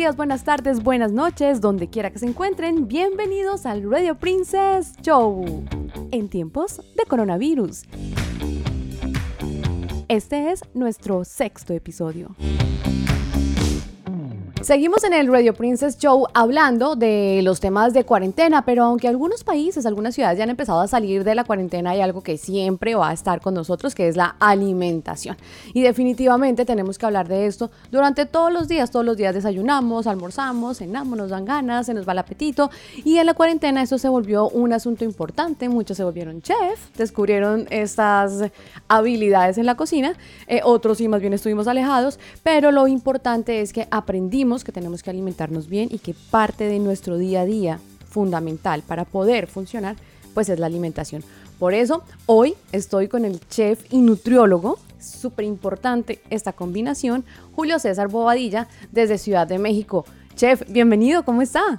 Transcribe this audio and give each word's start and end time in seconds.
días, 0.00 0.16
buenas 0.16 0.44
tardes, 0.44 0.82
buenas 0.82 1.12
noches, 1.12 1.60
donde 1.60 1.90
quiera 1.90 2.10
que 2.10 2.18
se 2.18 2.24
encuentren, 2.24 2.88
bienvenidos 2.88 3.66
al 3.66 3.82
Radio 3.82 4.14
Princess 4.14 4.94
Show 5.02 5.44
en 6.10 6.30
tiempos 6.30 6.80
de 6.96 7.04
coronavirus. 7.06 7.82
Este 10.08 10.52
es 10.52 10.62
nuestro 10.72 11.26
sexto 11.26 11.74
episodio. 11.74 12.34
Seguimos 14.62 15.04
en 15.04 15.14
el 15.14 15.26
Radio 15.32 15.54
Princess 15.54 15.96
Show 15.96 16.26
hablando 16.34 16.94
de 16.94 17.40
los 17.42 17.60
temas 17.60 17.94
de 17.94 18.04
cuarentena, 18.04 18.62
pero 18.62 18.84
aunque 18.84 19.08
algunos 19.08 19.42
países, 19.42 19.86
algunas 19.86 20.14
ciudades 20.14 20.36
ya 20.36 20.44
han 20.44 20.50
empezado 20.50 20.82
a 20.82 20.86
salir 20.86 21.24
de 21.24 21.34
la 21.34 21.44
cuarentena, 21.44 21.92
hay 21.92 22.02
algo 22.02 22.22
que 22.22 22.36
siempre 22.36 22.94
va 22.94 23.08
a 23.08 23.12
estar 23.14 23.40
con 23.40 23.54
nosotros, 23.54 23.94
que 23.94 24.06
es 24.06 24.16
la 24.16 24.36
alimentación. 24.38 25.38
Y 25.72 25.80
definitivamente 25.80 26.66
tenemos 26.66 26.98
que 26.98 27.06
hablar 27.06 27.26
de 27.26 27.46
esto 27.46 27.70
durante 27.90 28.26
todos 28.26 28.52
los 28.52 28.68
días. 28.68 28.90
Todos 28.90 29.06
los 29.06 29.16
días 29.16 29.34
desayunamos, 29.34 30.06
almorzamos, 30.06 30.76
cenamos, 30.76 31.16
nos 31.16 31.30
dan 31.30 31.46
ganas, 31.46 31.86
se 31.86 31.94
nos 31.94 32.06
va 32.06 32.12
el 32.12 32.18
apetito. 32.18 32.70
Y 33.02 33.16
en 33.16 33.24
la 33.24 33.32
cuarentena 33.32 33.80
esto 33.80 33.96
se 33.96 34.10
volvió 34.10 34.50
un 34.50 34.74
asunto 34.74 35.06
importante. 35.06 35.70
Muchos 35.70 35.96
se 35.96 36.04
volvieron 36.04 36.42
chef, 36.42 36.94
descubrieron 36.98 37.66
estas 37.70 38.50
habilidades 38.88 39.56
en 39.56 39.64
la 39.64 39.76
cocina. 39.76 40.12
Eh, 40.48 40.60
otros 40.64 40.98
sí, 40.98 41.08
más 41.08 41.22
bien 41.22 41.32
estuvimos 41.32 41.66
alejados. 41.66 42.18
Pero 42.42 42.72
lo 42.72 42.86
importante 42.86 43.62
es 43.62 43.72
que 43.72 43.88
aprendimos 43.90 44.49
que 44.58 44.72
tenemos 44.72 45.02
que 45.02 45.10
alimentarnos 45.10 45.68
bien 45.68 45.88
y 45.90 45.98
que 45.98 46.14
parte 46.30 46.64
de 46.64 46.78
nuestro 46.78 47.16
día 47.16 47.42
a 47.42 47.44
día 47.46 47.80
fundamental 48.08 48.82
para 48.82 49.04
poder 49.04 49.46
funcionar, 49.46 49.96
pues 50.34 50.48
es 50.48 50.58
la 50.58 50.66
alimentación. 50.66 51.22
Por 51.58 51.74
eso, 51.74 52.02
hoy 52.26 52.54
estoy 52.72 53.08
con 53.08 53.24
el 53.24 53.40
chef 53.48 53.84
y 53.90 53.98
nutriólogo, 53.98 54.78
súper 54.98 55.44
importante 55.44 56.20
esta 56.30 56.52
combinación, 56.52 57.24
Julio 57.54 57.78
César 57.78 58.08
Bobadilla, 58.08 58.66
desde 58.92 59.18
Ciudad 59.18 59.46
de 59.46 59.58
México. 59.58 60.04
Chef, 60.34 60.62
bienvenido, 60.70 61.24
¿cómo 61.24 61.42
está? 61.42 61.78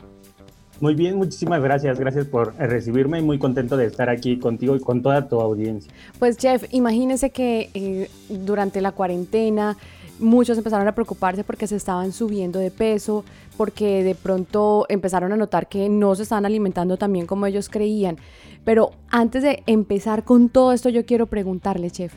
Muy 0.82 0.96
bien, 0.96 1.16
muchísimas 1.16 1.62
gracias. 1.62 2.00
Gracias 2.00 2.26
por 2.26 2.56
recibirme 2.56 3.20
y 3.20 3.22
muy 3.22 3.38
contento 3.38 3.78
de 3.78 3.86
estar 3.86 4.10
aquí 4.10 4.40
contigo 4.40 4.76
y 4.76 4.80
con 4.80 5.04
toda 5.04 5.28
tu 5.30 5.40
audiencia. 5.40 5.94
Pues, 6.18 6.38
chef, 6.38 6.66
imagínese 6.72 7.30
que 7.30 7.70
eh, 7.76 8.10
durante 8.30 8.82
la 8.82 8.92
cuarentena 8.92 9.78
muchos 10.22 10.58
empezaron 10.58 10.88
a 10.88 10.96
preocuparse 10.96 11.44
porque 11.44 11.68
se 11.68 11.76
estaban 11.76 12.12
subiendo 12.14 12.60
de 12.60 12.72
peso, 12.72 13.26
porque 13.58 14.04
de 14.04 14.16
pronto 14.16 14.86
empezaron 14.90 15.34
a 15.34 15.38
notar 15.38 15.68
que 15.68 15.90
no 15.90 16.16
se 16.16 16.24
estaban 16.24 16.46
alimentando 16.46 16.98
tan 16.98 17.12
bien 17.12 17.26
como 17.26 17.46
ellos 17.46 17.70
creían. 17.70 18.18
Pero 18.64 18.92
antes 19.10 19.44
de 19.44 19.64
empezar 19.66 20.24
con 20.24 20.50
todo 20.50 20.72
esto, 20.72 20.90
yo 20.90 21.06
quiero 21.06 21.26
preguntarle, 21.26 21.92
chef, 21.92 22.14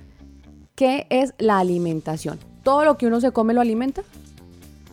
¿qué 0.74 1.06
es 1.10 1.34
la 1.38 1.58
alimentación? 1.58 2.38
¿Todo 2.62 2.84
lo 2.84 2.96
que 2.96 3.06
uno 3.06 3.20
se 3.20 3.32
come 3.32 3.54
lo 3.54 3.60
alimenta? 3.60 4.02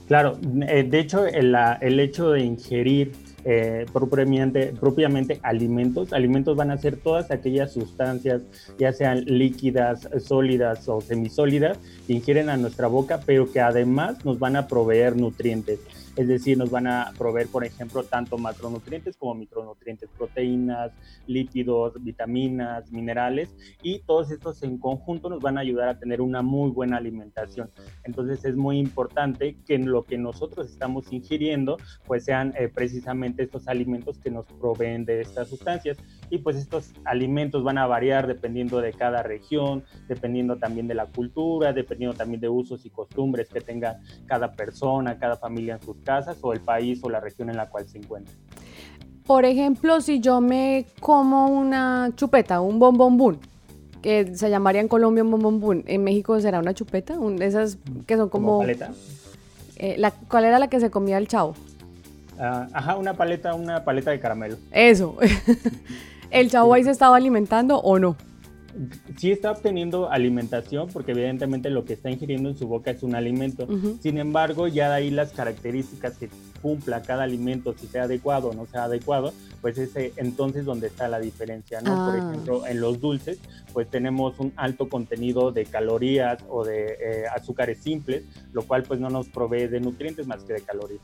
Claro, 0.08 0.38
eh, 0.68 0.84
de 0.84 1.00
hecho 1.00 1.25
el, 1.25 1.56
el 1.80 2.00
hecho 2.00 2.31
de 2.31 2.42
ingerir 2.44 3.14
eh, 3.45 3.86
propiamente, 3.92 4.73
propiamente 4.80 5.39
alimentos. 5.44 6.14
Alimentos 6.14 6.56
van 6.56 6.72
a 6.72 6.78
ser 6.78 6.97
todas 6.97 7.31
aquellas 7.31 7.72
sustancias, 7.73 8.42
ya 8.78 8.94
sean 8.94 9.25
líquidas, 9.25 10.08
sólidas 10.20 10.88
o 10.88 11.02
semisólidas, 11.02 11.80
que 12.08 12.14
ingieren 12.14 12.50
a 12.50 12.58
nuestra 12.58 12.88
boca, 12.88 13.22
pero 13.25 13.52
que 13.52 13.59
además 13.59 14.23
nos 14.25 14.39
van 14.39 14.56
a 14.56 14.67
proveer 14.67 15.16
nutrientes 15.16 15.80
es 16.16 16.28
decir, 16.28 16.58
nos 16.58 16.70
van 16.70 16.88
a 16.88 17.12
proveer, 17.17 17.48
por 17.48 17.66
ejemplo, 17.66 18.04
tanto 18.04 18.38
macronutrientes 18.38 19.17
como 19.17 19.36
micronutrientes, 19.36 20.09
proteínas, 20.18 20.92
lípidos, 21.28 21.94
vitaminas, 22.03 22.92
minerales, 22.92 23.50
y 23.81 24.00
todos 24.00 24.31
estos 24.31 24.62
en 24.64 24.78
conjunto 24.78 25.30
nos 25.30 25.42
van 25.42 25.58
a 25.58 25.62
ayudar 25.62 25.90
a 25.90 26.00
tener 26.00 26.22
una 26.22 26.42
muy 26.42 26.72
buena 26.72 26.98
alimentación. 26.98 27.70
Entonces 28.03 28.44
es 28.45 28.56
muy 28.56 28.78
importante 28.78 29.58
que 29.66 29.78
lo 29.78 30.03
que 30.03 30.18
nosotros 30.18 30.69
estamos 30.69 31.12
ingiriendo, 31.12 31.78
pues 32.06 32.25
sean 32.25 32.53
eh, 32.58 32.68
precisamente 32.68 33.44
estos 33.44 33.68
alimentos 33.68 34.19
que 34.19 34.31
nos 34.31 34.46
proveen 34.46 35.06
de 35.06 35.22
estas 35.22 35.50
sustancias. 35.50 35.97
Y 36.30 36.40
pues 36.40 36.56
estos 36.56 36.94
alimentos 37.03 37.64
van 37.64 37.78
a 37.78 37.88
variar 37.88 38.28
dependiendo 38.28 38.80
de 38.81 38.94
cada 38.94 39.24
región, 39.24 39.84
dependiendo 40.08 40.58
también 40.58 40.88
de 40.88 40.96
la 40.96 41.06
cultura, 41.08 41.74
dependiendo 41.74 42.16
también 42.16 42.41
de 42.41 42.50
usos 42.50 42.85
y 42.85 42.90
costumbres 42.90 43.50
que 43.50 43.62
tenga 43.62 44.00
cada 44.25 44.53
persona, 44.53 45.18
cada 45.18 45.38
familia 45.38 45.75
en 45.75 45.81
sus 45.81 46.00
casas 46.01 46.38
o 46.41 46.53
el 46.53 46.59
país 46.59 47.00
o 47.03 47.09
la 47.09 47.19
región 47.19 47.50
en 47.50 47.57
la 47.57 47.69
cual 47.69 47.88
se 47.88 47.97
encuentra. 47.97 48.34
Por 49.25 49.45
ejemplo, 49.45 50.01
si 50.01 50.19
yo 50.19 50.41
me 50.41 50.85
como 51.00 51.47
una 51.47 52.12
chupeta, 52.16 52.59
un 52.59 52.79
bombombún, 52.79 53.39
que 54.01 54.35
se 54.35 54.50
llamaría 54.50 54.81
en 54.81 54.88
Colombia 54.88 55.23
un 55.23 55.31
bombombún, 55.31 55.84
en 55.88 56.03
México 56.03 56.40
será 56.40 56.59
una 56.59 56.73
chupeta, 56.73 57.16
esas 57.40 57.78
que 58.07 58.17
son 58.17 58.29
como... 58.29 58.59
paleta? 58.59 58.91
Eh, 59.78 59.95
la, 59.97 60.11
¿Cuál 60.11 60.45
era 60.45 60.59
la 60.59 60.67
que 60.67 60.79
se 60.79 60.91
comía 60.91 61.17
el 61.17 61.28
chavo? 61.28 61.56
Ah, 62.40 62.67
ajá, 62.73 62.95
una 62.95 63.13
paleta, 63.13 63.53
una 63.53 63.84
paleta 63.84 64.11
de 64.11 64.19
caramelo. 64.19 64.57
Eso. 64.72 65.17
¿El 66.31 66.50
chavo 66.50 66.73
ahí 66.73 66.84
se 66.84 66.91
estaba 66.91 67.17
alimentando 67.17 67.78
o 67.79 68.00
no? 68.00 68.16
Sí 69.18 69.32
está 69.32 69.52
obteniendo 69.52 70.09
alimentación 70.09 70.90
porque 70.92 71.12
evidentemente 71.12 71.70
lo 71.70 71.86
que 71.86 71.94
está 71.94 72.09
ingiriendo 72.09 72.50
en 72.50 72.58
su 72.58 72.68
boca 72.68 72.92
es 72.92 73.04
un 73.04 73.16
alimento. 73.16 73.68
Sin 74.00 74.18
embargo, 74.18 74.68
ya 74.68 74.90
de 74.90 74.96
ahí 74.96 75.09
las 75.12 75.32
características 75.32 76.18
que 76.18 76.30
cumpla 76.62 77.02
cada 77.02 77.24
alimento, 77.24 77.74
si 77.78 77.88
sea 77.88 78.04
adecuado 78.04 78.50
o 78.50 78.54
no 78.54 78.66
sea 78.66 78.86
adecuado, 78.86 79.34
pues 79.62 79.78
es 79.78 79.92
entonces 80.18 80.66
donde 80.66 80.88
está 80.88 81.08
la 81.08 81.20
diferencia, 81.20 81.82
¿no? 81.82 82.06
Por 82.06 82.16
ah. 82.16 82.30
ejemplo, 82.30 82.68
en 82.68 82.82
los 82.82 83.00
dulces, 83.00 83.40
pues 83.74 83.90
tenemos 83.90 84.40
un 84.40 84.54
alto 84.56 84.90
contenido 84.90 85.52
de 85.52 85.66
calorías 85.66 86.44
o 86.50 86.64
de 86.64 86.98
eh, 87.00 87.24
azúcares 87.34 87.80
simples, 87.80 88.24
lo 88.53 88.64
cual 88.64 88.84
pues 88.84 89.00
no 89.00 89.09
nos 89.09 89.30
provee 89.30 89.68
de 89.68 89.80
nutrientes 89.80 90.28
más 90.28 90.44
que 90.44 90.53
de 90.53 90.62
calorías. 90.62 91.02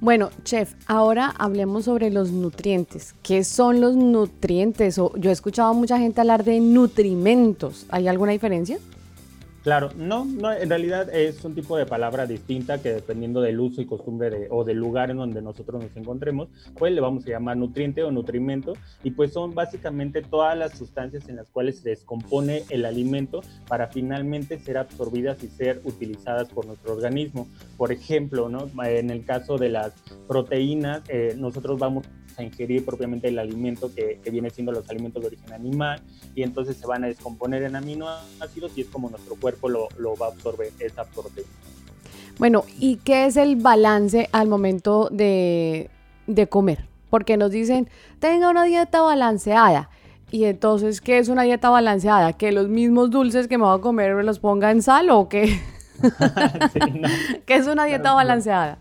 Bueno, 0.00 0.30
chef, 0.44 0.74
ahora 0.86 1.34
hablemos 1.38 1.86
sobre 1.86 2.10
los 2.10 2.30
nutrientes. 2.30 3.16
¿Qué 3.24 3.42
son 3.42 3.80
los 3.80 3.96
nutrientes? 3.96 4.94
yo 4.96 5.10
he 5.24 5.32
escuchado 5.32 5.70
a 5.70 5.72
mucha 5.72 5.98
gente 5.98 6.20
hablar 6.20 6.44
de 6.44 6.60
nutrimentos. 6.60 7.84
¿Hay 7.88 8.06
alguna 8.06 8.30
diferencia? 8.30 8.78
Claro, 9.68 9.90
no, 9.98 10.24
no, 10.24 10.50
en 10.50 10.70
realidad 10.70 11.14
es 11.14 11.44
un 11.44 11.54
tipo 11.54 11.76
de 11.76 11.84
palabra 11.84 12.24
distinta 12.24 12.80
que 12.80 12.90
dependiendo 12.90 13.42
del 13.42 13.60
uso 13.60 13.82
y 13.82 13.84
costumbre 13.84 14.30
de, 14.30 14.48
o 14.50 14.64
del 14.64 14.78
lugar 14.78 15.10
en 15.10 15.18
donde 15.18 15.42
nosotros 15.42 15.82
nos 15.82 15.94
encontremos, 15.94 16.48
pues 16.78 16.90
le 16.90 17.02
vamos 17.02 17.26
a 17.26 17.28
llamar 17.28 17.58
nutriente 17.58 18.02
o 18.02 18.10
nutrimento 18.10 18.72
y 19.04 19.10
pues 19.10 19.34
son 19.34 19.54
básicamente 19.54 20.22
todas 20.22 20.56
las 20.56 20.72
sustancias 20.72 21.28
en 21.28 21.36
las 21.36 21.50
cuales 21.50 21.80
se 21.80 21.90
descompone 21.90 22.62
el 22.70 22.86
alimento 22.86 23.42
para 23.68 23.88
finalmente 23.88 24.58
ser 24.58 24.78
absorbidas 24.78 25.44
y 25.44 25.48
ser 25.48 25.82
utilizadas 25.84 26.48
por 26.48 26.64
nuestro 26.64 26.94
organismo. 26.94 27.46
Por 27.76 27.92
ejemplo, 27.92 28.48
¿no? 28.48 28.70
en 28.86 29.10
el 29.10 29.26
caso 29.26 29.58
de 29.58 29.68
las 29.68 29.92
proteínas, 30.26 31.02
eh, 31.08 31.34
nosotros 31.36 31.78
vamos 31.78 32.06
a 32.38 32.42
ingerir 32.42 32.84
propiamente 32.84 33.28
el 33.28 33.38
alimento 33.38 33.92
que, 33.94 34.20
que, 34.22 34.30
viene 34.30 34.50
siendo 34.50 34.72
los 34.72 34.88
alimentos 34.88 35.20
de 35.22 35.28
origen 35.28 35.52
animal 35.52 36.00
y 36.34 36.42
entonces 36.42 36.76
se 36.76 36.86
van 36.86 37.04
a 37.04 37.08
descomponer 37.08 37.62
en 37.62 37.76
aminoácidos 37.76 38.72
y 38.76 38.82
es 38.82 38.88
como 38.88 39.10
nuestro 39.10 39.36
cuerpo 39.36 39.68
lo, 39.68 39.88
lo 39.98 40.16
va 40.16 40.26
a 40.26 40.30
absorber 40.30 40.72
esa 40.78 41.04
proteína. 41.04 41.48
Bueno, 42.38 42.64
¿y 42.78 42.96
qué 42.96 43.26
es 43.26 43.36
el 43.36 43.56
balance 43.56 44.28
al 44.32 44.48
momento 44.48 45.08
de, 45.10 45.90
de 46.26 46.46
comer? 46.48 46.84
Porque 47.10 47.36
nos 47.36 47.50
dicen, 47.50 47.88
tenga 48.20 48.48
una 48.50 48.64
dieta 48.64 49.00
balanceada. 49.00 49.90
Y 50.30 50.44
entonces, 50.44 51.00
¿qué 51.00 51.18
es 51.18 51.28
una 51.28 51.42
dieta 51.42 51.70
balanceada? 51.70 52.34
¿Que 52.34 52.52
los 52.52 52.68
mismos 52.68 53.10
dulces 53.10 53.48
que 53.48 53.58
me 53.58 53.64
voy 53.64 53.78
a 53.78 53.80
comer 53.80 54.14
me 54.14 54.22
los 54.22 54.38
ponga 54.38 54.70
en 54.70 54.82
sal 54.82 55.10
o 55.10 55.28
qué? 55.28 55.58
¿Qué 57.46 57.54
es 57.54 57.66
una 57.66 57.86
dieta 57.86 58.12
balanceada? 58.12 58.78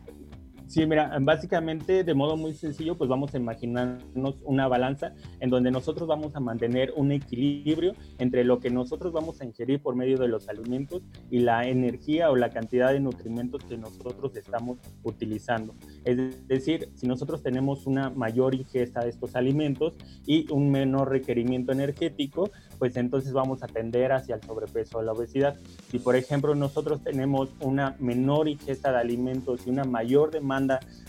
Sí, 0.68 0.86
mira, 0.86 1.18
básicamente 1.22 2.04
de 2.04 2.14
modo 2.14 2.36
muy 2.36 2.54
sencillo, 2.54 2.98
pues 2.98 3.10
vamos 3.10 3.34
a 3.34 3.38
imaginarnos 3.38 4.36
una 4.44 4.68
balanza 4.68 5.14
en 5.40 5.50
donde 5.50 5.72
nosotros 5.72 6.10
vamos 6.10 6.36
a 6.36 6.42
mantener 6.42 6.92
un 6.98 7.14
equilibrio 7.14 7.94
entre 8.19 8.44
lo 8.44 8.60
que 8.60 8.69
nosotros 8.69 9.14
vamos 9.14 9.40
a 9.40 9.46
ingerir 9.46 9.81
por 9.81 9.96
medio 9.96 10.18
de 10.18 10.28
los 10.28 10.50
alimentos 10.50 11.04
y 11.31 11.40
la 11.40 11.66
energía 11.66 12.30
o 12.31 12.36
la 12.36 12.50
cantidad 12.50 12.92
de 12.92 13.00
nutrimentos 13.00 13.64
que 13.64 13.78
nosotros 13.78 14.36
estamos 14.36 14.78
utilizando. 15.04 15.74
Es 16.04 16.46
decir, 16.50 16.90
si 16.96 17.08
nosotros 17.08 17.42
tenemos 17.42 17.88
una 17.88 18.10
mayor 18.10 18.54
ingesta 18.54 19.00
de 19.06 19.10
estos 19.10 19.38
alimentos 19.38 19.94
y 20.25 20.52
un 20.52 20.70
menor 20.70 21.10
requerimiento 21.10 21.72
energético, 21.72 22.52
pues 22.78 22.98
entonces 22.98 23.31
vamos 23.31 23.63
a 23.63 23.68
tender 23.68 24.12
hacia 24.12 24.36
el 24.36 24.44
sobrepeso 24.44 24.98
o 24.98 25.02
la 25.02 25.13
obesidad. 25.13 25.56
Si 25.90 25.98
por 25.98 26.18
ejemplo 26.18 26.56
nosotros 26.56 27.02
tenemos 27.02 27.50
una 27.62 27.96
menor 28.00 28.50
ingesta 28.50 28.92
de 28.92 28.98
alimentos 28.98 29.66
y 29.66 29.70
una 29.70 29.86
mayor 29.86 30.30
demanda 30.30 30.56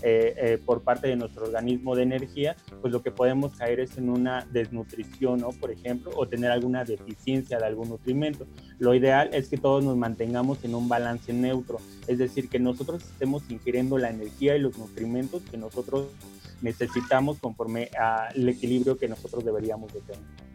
eh, 0.03 0.35
eh, 0.37 0.59
por 0.65 0.83
parte 0.83 1.09
de 1.09 1.17
nuestro 1.17 1.45
organismo 1.45 1.97
de 1.97 2.03
energía, 2.03 2.57
pues 2.81 2.93
lo 2.93 3.03
que 3.03 3.11
podemos 3.11 3.55
caer 3.57 3.81
es 3.81 3.97
en 3.99 4.11
una 4.11 4.47
desnutrición, 4.53 5.41
¿no? 5.41 5.51
Por 5.51 5.71
ejemplo, 5.71 6.11
o 6.15 6.29
tener 6.29 6.51
alguna 6.51 6.85
deficiencia 6.85 7.59
de 7.59 7.67
algún 7.67 7.89
nutrimento. 7.89 8.47
Lo 8.79 8.95
ideal 8.95 9.31
es 9.33 9.49
que 9.49 9.57
todos 9.57 9.85
nos 9.85 9.97
mantengamos 9.97 10.63
en 10.65 10.75
un 10.75 10.89
balance 10.89 11.33
neutro, 11.33 11.79
es 12.07 12.19
decir, 12.19 12.49
que 12.49 12.59
nosotros 12.59 13.03
estemos 13.03 13.43
ingiriendo 13.51 13.99
la 13.99 14.11
energía 14.11 14.57
y 14.57 14.61
los 14.61 14.79
nutrimentos 14.79 15.43
que 15.43 15.57
nosotros 15.57 16.09
necesitamos 16.63 17.39
conforme 17.39 17.91
al 17.99 18.49
equilibrio 18.49 18.99
que 18.99 19.09
nosotros 19.09 19.45
deberíamos 19.45 19.93
de 19.93 20.01
tener. 20.01 20.48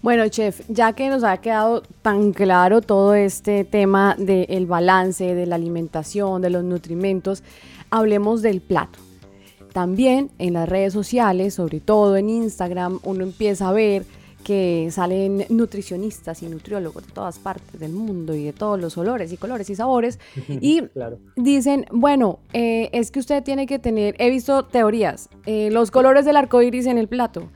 Bueno, 0.00 0.28
chef, 0.28 0.60
ya 0.68 0.92
que 0.92 1.08
nos 1.08 1.24
ha 1.24 1.38
quedado 1.38 1.82
tan 2.02 2.32
claro 2.32 2.80
todo 2.80 3.14
este 3.14 3.64
tema 3.64 4.14
del 4.16 4.66
balance, 4.66 5.34
de 5.34 5.46
la 5.46 5.56
alimentación, 5.56 6.40
de 6.40 6.50
los 6.50 6.62
nutrimentos, 6.62 7.42
hablemos 7.90 8.40
del 8.40 8.60
plato. 8.60 9.00
También 9.72 10.30
en 10.38 10.54
las 10.54 10.68
redes 10.68 10.92
sociales, 10.92 11.54
sobre 11.54 11.80
todo 11.80 12.16
en 12.16 12.30
Instagram, 12.30 13.00
uno 13.02 13.24
empieza 13.24 13.68
a 13.68 13.72
ver 13.72 14.04
que 14.44 14.88
salen 14.92 15.44
nutricionistas 15.50 16.42
y 16.42 16.46
nutriólogos 16.46 17.06
de 17.06 17.12
todas 17.12 17.40
partes 17.40 17.78
del 17.78 17.92
mundo 17.92 18.34
y 18.34 18.44
de 18.44 18.52
todos 18.52 18.80
los 18.80 18.96
olores 18.96 19.32
y 19.32 19.36
colores 19.36 19.68
y 19.68 19.74
sabores 19.74 20.20
y 20.48 20.84
dicen, 21.36 21.86
bueno, 21.90 22.38
eh, 22.52 22.88
es 22.92 23.10
que 23.10 23.18
usted 23.18 23.42
tiene 23.42 23.66
que 23.66 23.80
tener, 23.80 24.14
he 24.18 24.30
visto 24.30 24.64
teorías, 24.64 25.28
eh, 25.44 25.70
los 25.70 25.90
colores 25.90 26.24
del 26.24 26.36
arco 26.36 26.62
iris 26.62 26.86
en 26.86 26.98
el 26.98 27.08
plato, 27.08 27.50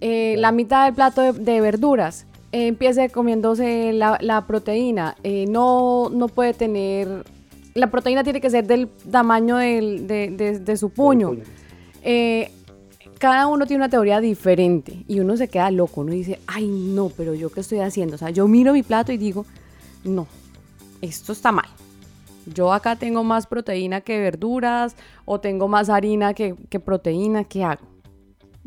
eh, 0.00 0.36
la 0.38 0.52
mitad 0.52 0.84
del 0.86 0.94
plato 0.94 1.32
de, 1.32 1.60
verduras, 1.60 2.26
empiece 2.52 3.10
comiéndose 3.10 3.92
la, 3.92 4.44
proteína, 4.46 5.16
no, 5.48 6.10
no 6.10 6.28
puede 6.28 6.54
tener, 6.54 7.24
la 7.74 7.90
proteína 7.90 8.24
tiene 8.24 8.40
que 8.40 8.50
ser 8.50 8.66
del 8.66 8.88
tamaño 8.88 9.56
de, 9.56 10.76
su 10.78 10.90
puño 10.90 11.36
cada 13.18 13.46
uno 13.46 13.66
tiene 13.66 13.82
una 13.82 13.88
teoría 13.88 14.20
diferente 14.20 15.04
y 15.08 15.20
uno 15.20 15.36
se 15.36 15.48
queda 15.48 15.70
loco, 15.70 16.02
uno 16.02 16.12
dice, 16.12 16.38
ay 16.46 16.66
no, 16.66 17.10
pero 17.16 17.34
yo 17.34 17.50
qué 17.50 17.60
estoy 17.60 17.80
haciendo. 17.80 18.16
O 18.16 18.18
sea, 18.18 18.30
yo 18.30 18.46
miro 18.46 18.72
mi 18.72 18.82
plato 18.82 19.12
y 19.12 19.16
digo, 19.16 19.46
no, 20.04 20.26
esto 21.00 21.32
está 21.32 21.52
mal. 21.52 21.68
Yo 22.46 22.72
acá 22.72 22.96
tengo 22.96 23.24
más 23.24 23.46
proteína 23.46 24.02
que 24.02 24.20
verduras 24.20 24.94
o 25.24 25.40
tengo 25.40 25.66
más 25.66 25.88
harina 25.88 26.34
que, 26.34 26.54
proteína, 26.84 27.44
¿qué 27.44 27.64
hago? 27.64 27.84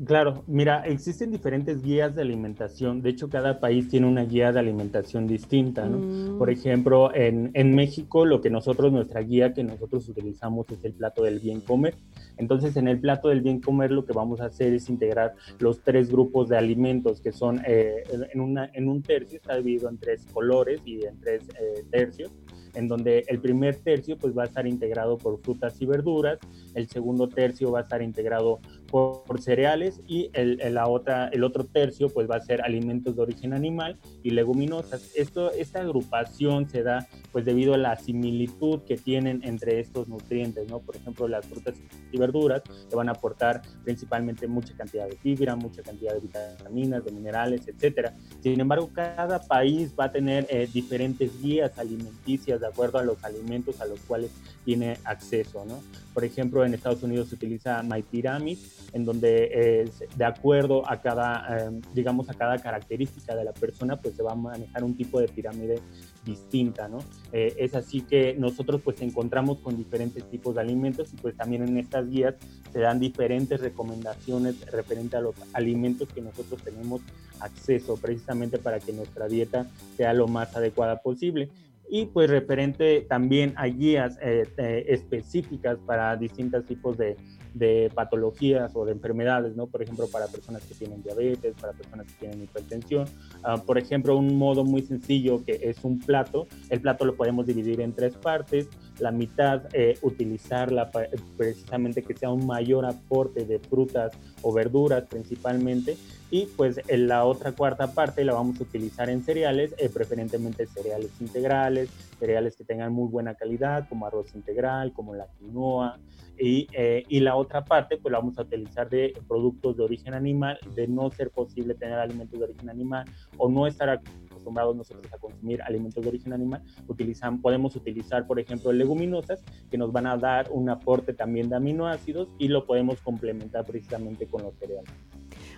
Claro, 0.06 0.46
mira, 0.48 0.86
existen 0.86 1.30
diferentes 1.30 1.82
guías 1.82 2.16
de 2.16 2.22
alimentación. 2.22 3.02
De 3.02 3.10
hecho, 3.10 3.28
cada 3.28 3.60
país 3.60 3.90
tiene 3.90 4.08
una 4.08 4.24
guía 4.24 4.54
de 4.54 4.60
alimentación 4.60 5.28
distinta, 5.28 5.86
¿no? 5.88 5.98
Mm. 5.98 6.38
Por 6.38 6.50
ejemplo, 6.50 7.14
en, 7.14 7.52
en, 7.54 7.76
México, 7.76 8.26
lo 8.26 8.40
que 8.40 8.50
nosotros, 8.50 8.94
nuestra 8.94 9.20
guía 9.22 9.54
que 9.54 9.64
nosotros 9.64 10.08
utilizamos 10.08 10.68
es 10.70 10.86
el 10.86 10.94
plato 10.94 11.24
del 11.24 11.40
bien 11.40 11.60
comer. 11.60 11.96
Entonces, 12.38 12.78
en 12.78 12.88
el 12.88 13.00
plato 13.02 13.28
del 13.28 13.42
bien 13.42 13.60
comer 13.60 13.92
lo 13.92 14.06
que 14.06 14.14
vamos 14.14 14.40
a 14.40 14.46
hacer 14.46 14.74
es 14.74 14.90
integrar 14.90 15.34
los 15.60 15.82
tres 15.82 16.10
grupos 16.10 16.48
de 16.48 16.58
alimentos 16.58 17.20
que 17.20 17.34
son 17.34 17.62
eh, 17.68 18.04
en, 18.32 18.40
una, 18.40 18.70
en 18.74 18.88
un 18.88 19.02
tercio, 19.02 19.38
está 19.38 19.58
dividido 19.58 19.90
en 19.90 19.98
tres 19.98 20.26
colores 20.32 20.80
y 20.86 21.04
en 21.04 21.20
tres 21.20 21.44
eh, 21.50 21.84
tercios 21.92 22.32
en 22.76 22.88
donde 22.88 23.26
el 23.28 23.40
primer 23.40 23.76
tercio 23.78 24.18
pues 24.18 24.38
va 24.38 24.44
a 24.44 24.46
estar 24.46 24.68
integrado 24.68 25.18
por 25.18 25.40
frutas 25.42 25.82
y 25.82 25.86
verduras, 25.86 26.40
el 26.76 26.88
segundo 26.88 27.28
tercio 27.28 27.72
va 27.72 27.80
a 27.80 27.82
estar 27.84 28.02
integrado 28.02 28.60
por, 28.90 29.42
cereales 29.42 30.02
y 30.08 30.30
el, 30.34 30.60
la 30.74 30.88
otra, 30.88 31.30
el 31.30 31.44
otro 31.44 31.64
tercio 31.66 32.10
pues 32.10 32.30
va 32.30 32.36
a 32.36 32.42
ser 32.42 32.62
alimentos 32.62 33.16
de 33.16 33.22
origen 33.22 33.54
animal 33.54 33.98
y 34.24 34.32
leguminosas. 34.32 35.12
Esto, 35.16 35.52
esta 35.52 35.82
agrupación 35.82 36.68
se 36.70 36.84
da 36.84 37.08
pues 37.32 37.46
debido 37.46 37.74
a 37.74 37.78
la 37.78 37.96
similitud 37.96 38.82
que 38.82 38.98
tienen 38.98 39.42
entre 39.44 39.80
estos 39.80 40.08
nutrientes, 40.08 40.68
¿no? 40.70 40.80
Por 40.80 40.96
ejemplo, 40.96 41.28
las 41.28 41.46
frutas 41.46 41.76
y 42.12 42.18
verduras 42.18 42.62
que 42.90 42.96
van 42.96 43.10
a 43.10 43.14
aportar 43.14 43.62
principalmente 43.84 44.48
mucha 44.48 44.74
cantidad 44.76 45.08
de 45.08 45.16
fibra, 45.16 45.56
mucha 45.56 45.84
cantidad 45.84 46.14
de 46.14 46.22
vitaminas, 46.22 47.06
de 47.06 47.12
minerales, 47.12 47.68
etcétera. 47.68 48.16
Sin 48.42 48.60
embargo, 48.60 48.90
cada 48.94 49.40
país 49.40 49.94
va 50.00 50.06
a 50.06 50.12
tener 50.12 50.48
eh, 50.50 50.68
diferentes 50.72 51.40
guías 51.42 51.78
alimenticias 51.78 52.60
de 52.60 52.68
acuerdo 52.68 52.98
a 52.98 53.04
los 53.04 53.24
alimentos 53.24 53.80
a 53.82 53.86
los 53.86 54.00
cuales 54.02 54.32
tiene 54.66 54.98
acceso, 55.04 55.66
¿no? 55.66 55.82
Por 56.14 56.24
ejemplo, 56.24 56.66
en 56.66 56.74
Estados 56.74 57.04
Unidos 57.04 57.30
se 57.30 57.36
utiliza 57.36 57.82
My 57.84 58.02
Pyramid, 58.02 58.58
en 58.94 59.06
donde 59.06 59.82
es 59.82 60.04
de 60.16 60.26
acuerdo 60.26 60.90
a 60.90 61.02
cada, 61.02 61.66
em, 61.66 61.82
digamos, 61.94 62.30
a 62.30 62.34
cada 62.34 62.58
característica 62.58 63.36
de 63.36 63.44
la 63.44 63.54
persona, 63.54 63.98
pues 63.98 64.16
se 64.16 64.24
va 64.24 64.34
a 64.34 64.36
manejar 64.36 64.84
un 64.84 64.96
tipo 64.96 65.20
de 65.20 65.28
pirámide 65.28 65.80
distinta, 66.26 66.88
¿no? 66.88 67.00
Eh, 67.32 67.56
es 67.58 67.76
así 67.76 68.02
que 68.02 68.36
nosotros 68.38 68.82
pues 68.82 69.02
encontramos 69.02 69.60
con 69.60 69.78
diferentes 69.78 70.24
tipos 70.30 70.56
de 70.56 70.62
alimentos 70.62 71.14
y 71.14 71.18
pues 71.18 71.36
también 71.36 71.68
en 71.68 71.78
estas 71.78 72.10
guías 72.10 72.36
se 72.72 72.80
dan 72.80 73.00
diferentes 73.00 73.60
recomendaciones 73.60 74.70
referente 74.72 75.18
a 75.18 75.22
los 75.22 75.36
alimentos 75.54 76.10
que 76.10 76.22
nosotros 76.22 76.62
tenemos 76.64 77.02
acceso 77.40 77.96
precisamente 77.98 78.58
para 78.58 78.80
que 78.80 78.94
nuestra 78.94 79.28
dieta 79.28 79.68
sea 79.96 80.14
lo 80.14 80.28
más 80.28 80.56
adecuada 80.56 81.02
posible 81.02 81.50
y 81.90 82.06
pues 82.06 82.30
referente 82.30 83.02
también 83.02 83.54
a 83.58 83.66
guías 83.66 84.18
eh, 84.22 84.48
eh, 84.58 84.86
específicas 84.90 85.80
para 85.86 86.16
distintos 86.16 86.66
tipos 86.66 86.98
de, 86.98 87.18
de, 87.54 87.92
patologías 87.94 88.72
o 88.76 88.86
de 88.86 88.92
enfermedades, 88.92 89.56
¿no? 89.56 89.68
Por 89.68 89.82
ejemplo, 89.82 90.08
para 90.08 90.28
personas 90.28 90.64
que 90.64 90.76
tienen 90.76 91.02
diabetes, 91.04 91.56
para 91.60 91.74
personas 91.74 92.08
que 92.08 92.14
tienen 92.14 92.44
hipertensión. 92.44 93.06
Ah, 93.44 93.58
por 93.58 93.78
ejemplo, 93.78 94.18
un 94.18 94.38
modo 94.38 94.64
muy 94.64 94.82
sencillo 94.82 95.44
que 95.44 95.60
es 95.64 95.84
un 95.84 96.00
plato. 96.00 96.48
El 96.70 96.82
plato 96.82 97.06
lo 97.06 97.16
podemos 97.16 97.46
dividir 97.46 97.82
en 97.82 97.94
tres 97.94 98.16
partes. 98.16 98.68
La 99.00 99.12
mitad, 99.12 99.64
eh, 99.74 99.98
utilizarla 100.02 100.92
precisamente 101.38 102.04
que 102.04 102.16
sea 102.16 102.30
un 102.30 102.46
mayor 102.46 102.86
aporte 102.86 103.46
de 103.46 103.60
frutas 103.60 104.12
o 104.42 104.54
verduras 104.54 105.06
principalmente 105.06 105.98
y 106.32 106.46
pues 106.46 106.80
en 106.88 107.08
la 107.08 107.26
otra 107.26 107.52
cuarta 107.54 107.94
parte 107.94 108.24
la 108.24 108.34
vamos 108.34 108.60
a 108.60 108.64
utilizar 108.64 109.10
en 109.10 109.24
cereales, 109.24 109.74
eh, 109.78 109.90
preferentemente 109.90 110.68
cereales 110.68 111.12
integrales, 111.20 111.90
cereales 112.20 112.56
que 112.56 112.64
tengan 112.64 112.94
muy 112.94 113.10
buena 113.10 113.36
calidad, 113.36 113.88
como 113.88 114.06
arroz 114.06 114.36
integral, 114.36 114.94
como 114.94 115.16
la 115.16 115.28
quinoa, 115.38 116.00
y, 116.38 116.68
eh, 116.74 117.04
y, 117.10 117.20
la 117.20 117.36
otra 117.36 117.66
parte 117.66 117.98
pues 117.98 118.12
la 118.12 118.20
vamos 118.20 118.38
a 118.38 118.44
utilizar 118.44 118.90
de 118.90 119.14
productos 119.28 119.76
de 119.76 119.84
origen 119.84 120.14
animal, 120.14 120.58
de 120.74 120.88
no 120.88 121.10
ser 121.12 121.32
posible 121.32 121.76
tener 121.76 122.00
alimentos 122.00 122.40
de 122.40 122.46
origen 122.46 122.70
animal 122.70 123.06
o 123.38 123.50
no 123.50 123.68
estar 123.68 123.90
acostumbrados 123.90 124.76
nosotros 124.76 125.12
a 125.14 125.18
consumir 125.18 125.62
alimentos 125.62 126.02
de 126.02 126.10
origen 126.10 126.32
animal, 126.32 126.64
utilizan, 126.88 127.42
podemos 127.42 127.76
utilizar, 127.76 128.26
por 128.26 128.40
ejemplo, 128.40 128.72
leguminosas 128.72 129.44
que 129.70 129.78
nos 129.78 129.92
van 129.92 130.08
a 130.08 130.18
dar 130.18 130.50
un 130.52 130.70
aporte 130.70 131.14
también 131.14 131.50
de 131.50 131.58
aminoácidos 131.58 132.30
y 132.38 132.48
lo 132.48 132.66
podemos 132.66 133.02
complementar 133.02 133.66
precisamente 133.66 134.26
con 134.28 134.44
los 134.44 134.56
cereales. 134.56 134.90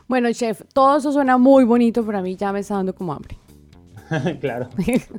Bueno, 0.07 0.31
chef, 0.33 0.63
todo 0.73 0.97
eso 0.97 1.11
suena 1.11 1.37
muy 1.37 1.63
bonito, 1.63 2.03
pero 2.05 2.17
a 2.17 2.21
mí 2.21 2.35
ya 2.35 2.51
me 2.51 2.59
está 2.59 2.75
dando 2.75 2.93
como 2.93 3.13
hambre. 3.13 3.37
claro. 4.39 4.69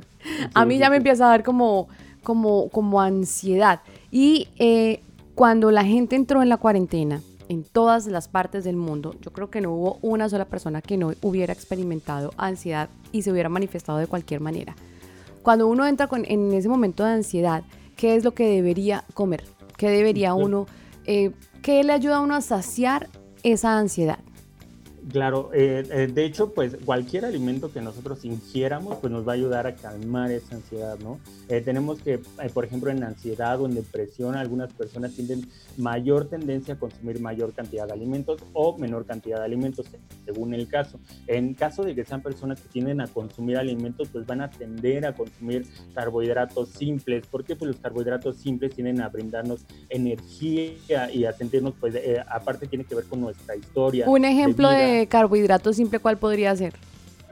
a 0.53 0.65
mí 0.65 0.77
ya 0.77 0.89
me 0.89 0.97
empieza 0.97 1.25
a 1.25 1.29
dar 1.29 1.43
como, 1.43 1.87
como, 2.23 2.69
como 2.69 3.01
ansiedad. 3.01 3.81
Y 4.11 4.47
eh, 4.57 5.01
cuando 5.35 5.71
la 5.71 5.83
gente 5.83 6.15
entró 6.15 6.41
en 6.41 6.49
la 6.49 6.57
cuarentena, 6.57 7.21
en 7.49 7.63
todas 7.63 8.07
las 8.07 8.27
partes 8.27 8.63
del 8.63 8.75
mundo, 8.75 9.15
yo 9.21 9.31
creo 9.31 9.49
que 9.49 9.61
no 9.61 9.73
hubo 9.73 9.99
una 10.01 10.29
sola 10.29 10.45
persona 10.45 10.81
que 10.81 10.97
no 10.97 11.13
hubiera 11.21 11.53
experimentado 11.53 12.31
ansiedad 12.37 12.89
y 13.11 13.21
se 13.21 13.31
hubiera 13.31 13.49
manifestado 13.49 13.97
de 13.97 14.07
cualquier 14.07 14.39
manera. 14.39 14.75
Cuando 15.41 15.67
uno 15.67 15.85
entra 15.85 16.07
con, 16.07 16.23
en 16.25 16.53
ese 16.53 16.69
momento 16.69 17.03
de 17.03 17.11
ansiedad, 17.11 17.63
¿qué 17.97 18.15
es 18.15 18.23
lo 18.23 18.33
que 18.33 18.47
debería 18.47 19.03
comer? 19.13 19.43
¿Qué 19.77 19.89
debería 19.89 20.33
uno, 20.33 20.67
eh, 21.05 21.31
qué 21.61 21.83
le 21.83 21.93
ayuda 21.93 22.17
a 22.17 22.21
uno 22.21 22.35
a 22.35 22.41
saciar 22.41 23.09
esa 23.43 23.77
ansiedad? 23.77 24.19
Claro, 25.11 25.51
eh, 25.53 25.83
eh, 25.91 26.07
de 26.07 26.25
hecho, 26.25 26.53
pues 26.53 26.77
cualquier 26.85 27.25
alimento 27.25 27.71
que 27.71 27.81
nosotros 27.81 28.23
ingiéramos, 28.23 28.97
pues 28.99 29.11
nos 29.11 29.27
va 29.27 29.33
a 29.33 29.35
ayudar 29.35 29.67
a 29.67 29.75
calmar 29.75 30.31
esa 30.31 30.55
ansiedad, 30.55 30.97
¿no? 30.99 31.19
Eh, 31.49 31.59
tenemos 31.59 31.99
que, 32.01 32.21
por 32.53 32.63
ejemplo, 32.63 32.89
en 32.89 33.03
ansiedad 33.03 33.59
o 33.59 33.65
en 33.65 33.75
depresión, 33.75 34.35
algunas 34.35 34.71
personas 34.71 35.13
tienen 35.13 35.45
mayor 35.77 36.29
tendencia 36.29 36.75
a 36.75 36.79
consumir 36.79 37.19
mayor 37.19 37.53
cantidad 37.53 37.85
de 37.85 37.93
alimentos 37.93 38.41
o 38.53 38.77
menor 38.77 39.05
cantidad 39.05 39.39
de 39.39 39.45
alimentos, 39.45 39.87
según 40.25 40.53
el 40.53 40.69
caso. 40.69 40.99
En 41.27 41.53
caso 41.53 41.83
de 41.83 41.95
que 41.95 42.05
sean 42.05 42.21
personas 42.21 42.61
que 42.61 42.69
tienden 42.69 43.01
a 43.01 43.07
consumir 43.07 43.57
alimentos, 43.57 44.07
pues 44.09 44.25
van 44.25 44.39
a 44.41 44.49
tender 44.49 45.05
a 45.05 45.13
consumir 45.13 45.65
carbohidratos 45.93 46.69
simples, 46.69 47.25
porque 47.29 47.57
pues 47.57 47.71
los 47.71 47.79
carbohidratos 47.79 48.37
simples 48.37 48.73
tienden 48.73 49.01
a 49.01 49.09
brindarnos 49.09 49.65
energía 49.89 51.09
y 51.11 51.25
a 51.25 51.33
sentirnos, 51.33 51.73
pues, 51.79 51.95
aparte 52.29 52.67
tiene 52.67 52.85
que 52.85 52.95
ver 52.95 53.05
con 53.05 53.19
nuestra 53.19 53.55
historia. 53.55 54.09
Un 54.09 54.23
ejemplo 54.23 54.69
de 54.69 54.92
carbohidratos 55.09 55.75
simple, 55.75 55.99
¿cuál 55.99 56.17
podría 56.17 56.55
ser? 56.55 56.73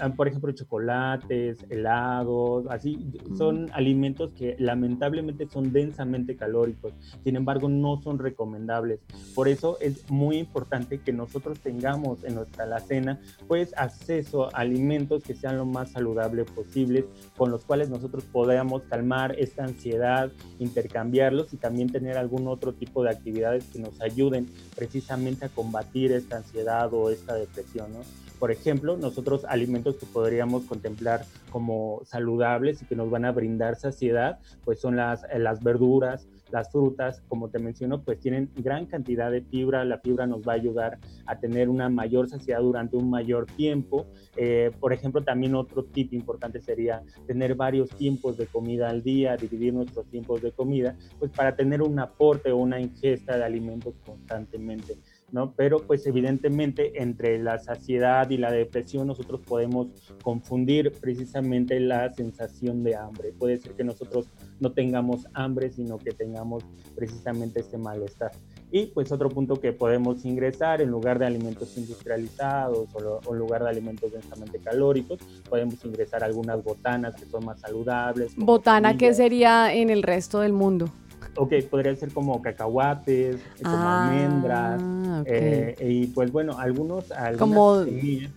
Ah, 0.01 0.09
por 0.09 0.27
ejemplo, 0.27 0.51
chocolates, 0.51 1.63
helados, 1.69 2.65
así, 2.71 2.97
son 3.37 3.69
alimentos 3.71 4.33
que 4.33 4.55
lamentablemente 4.57 5.47
son 5.47 5.71
densamente 5.71 6.35
calóricos, 6.35 6.91
sin 7.23 7.35
embargo 7.35 7.69
no 7.69 8.01
son 8.01 8.17
recomendables. 8.17 8.99
Por 9.35 9.47
eso 9.47 9.77
es 9.79 10.09
muy 10.09 10.39
importante 10.39 11.01
que 11.01 11.13
nosotros 11.13 11.59
tengamos 11.59 12.23
en 12.23 12.33
nuestra 12.33 12.63
alacena 12.63 13.21
pues 13.47 13.75
acceso 13.77 14.47
a 14.55 14.61
alimentos 14.61 15.21
que 15.23 15.35
sean 15.35 15.57
lo 15.57 15.67
más 15.67 15.91
saludables 15.91 16.49
posibles, 16.49 17.05
con 17.37 17.51
los 17.51 17.63
cuales 17.63 17.91
nosotros 17.91 18.23
podamos 18.23 18.81
calmar 18.89 19.35
esta 19.37 19.65
ansiedad, 19.65 20.31
intercambiarlos 20.57 21.53
y 21.53 21.57
también 21.57 21.91
tener 21.91 22.17
algún 22.17 22.47
otro 22.47 22.73
tipo 22.73 23.03
de 23.03 23.11
actividades 23.11 23.65
que 23.65 23.77
nos 23.77 24.01
ayuden 24.01 24.49
precisamente 24.75 25.45
a 25.45 25.49
combatir 25.49 26.11
esta 26.11 26.37
ansiedad 26.37 26.91
o 26.91 27.11
esta 27.11 27.35
depresión, 27.35 27.93
¿no? 27.93 28.30
Por 28.41 28.49
ejemplo, 28.49 28.97
nosotros 28.97 29.45
alimentos 29.45 29.97
que 29.97 30.07
podríamos 30.07 30.63
contemplar 30.63 31.25
como 31.51 32.01
saludables 32.05 32.81
y 32.81 32.85
que 32.85 32.95
nos 32.95 33.11
van 33.11 33.23
a 33.23 33.31
brindar 33.31 33.75
saciedad, 33.75 34.39
pues 34.65 34.81
son 34.81 34.95
las, 34.95 35.27
las 35.37 35.61
verduras, 35.61 36.27
las 36.49 36.71
frutas, 36.71 37.21
como 37.27 37.49
te 37.49 37.59
menciono, 37.59 38.01
pues 38.01 38.19
tienen 38.19 38.49
gran 38.55 38.87
cantidad 38.87 39.29
de 39.29 39.41
fibra. 39.41 39.85
La 39.85 39.99
fibra 39.99 40.25
nos 40.25 40.41
va 40.41 40.53
a 40.53 40.55
ayudar 40.55 40.97
a 41.27 41.39
tener 41.39 41.69
una 41.69 41.87
mayor 41.89 42.29
saciedad 42.29 42.61
durante 42.61 42.97
un 42.97 43.11
mayor 43.11 43.45
tiempo. 43.45 44.07
Eh, 44.35 44.71
por 44.79 44.91
ejemplo, 44.91 45.23
también 45.23 45.53
otro 45.53 45.83
tip 45.83 46.11
importante 46.11 46.59
sería 46.61 47.03
tener 47.27 47.53
varios 47.53 47.91
tiempos 47.91 48.37
de 48.37 48.47
comida 48.47 48.89
al 48.89 49.03
día, 49.03 49.37
dividir 49.37 49.71
nuestros 49.71 50.07
tiempos 50.07 50.41
de 50.41 50.51
comida, 50.51 50.97
pues 51.19 51.29
para 51.29 51.55
tener 51.55 51.83
un 51.83 51.99
aporte 51.99 52.51
o 52.51 52.57
una 52.57 52.81
ingesta 52.81 53.37
de 53.37 53.43
alimentos 53.43 53.93
constantemente. 54.03 54.97
¿No? 55.31 55.53
Pero 55.53 55.79
pues 55.79 56.05
evidentemente 56.05 57.01
entre 57.01 57.37
la 57.39 57.59
saciedad 57.59 58.29
y 58.29 58.37
la 58.37 58.51
depresión 58.51 59.07
nosotros 59.07 59.41
podemos 59.41 59.87
confundir 60.23 60.91
precisamente 60.99 61.79
la 61.79 62.13
sensación 62.13 62.83
de 62.83 62.95
hambre. 62.95 63.33
Puede 63.37 63.57
ser 63.57 63.73
que 63.73 63.83
nosotros 63.83 64.27
no 64.59 64.71
tengamos 64.71 65.27
hambre, 65.33 65.71
sino 65.71 65.97
que 65.97 66.11
tengamos 66.11 66.63
precisamente 66.95 67.61
este 67.61 67.77
malestar. 67.77 68.31
Y 68.71 68.85
pues 68.87 69.11
otro 69.11 69.29
punto 69.29 69.59
que 69.59 69.73
podemos 69.73 70.23
ingresar 70.23 70.81
en 70.81 70.89
lugar 70.89 71.19
de 71.19 71.25
alimentos 71.25 71.77
industrializados 71.77 72.87
o, 72.95 73.33
en 73.33 73.37
lugar 73.37 73.63
de 73.63 73.69
alimentos 73.69 74.13
densamente 74.13 74.59
calóricos, 74.59 75.19
podemos 75.49 75.83
ingresar 75.83 76.23
algunas 76.23 76.63
botanas 76.63 77.15
que 77.15 77.25
son 77.25 77.43
más 77.45 77.59
saludables. 77.59 78.33
¿Botana 78.37 78.97
qué 78.97 79.13
sería 79.13 79.73
en 79.73 79.89
el 79.89 80.03
resto 80.03 80.39
del 80.39 80.53
mundo? 80.53 80.89
Ok, 81.35 81.53
podría 81.69 81.95
ser 81.95 82.11
como 82.13 82.41
cacahuates, 82.41 83.37
como 83.61 83.75
ah, 83.77 84.09
almendras, 84.09 84.81
eh, 85.25 85.75
y 85.79 86.07
pues 86.07 86.31
bueno, 86.31 86.57
algunos, 86.57 87.05
como 87.37 87.83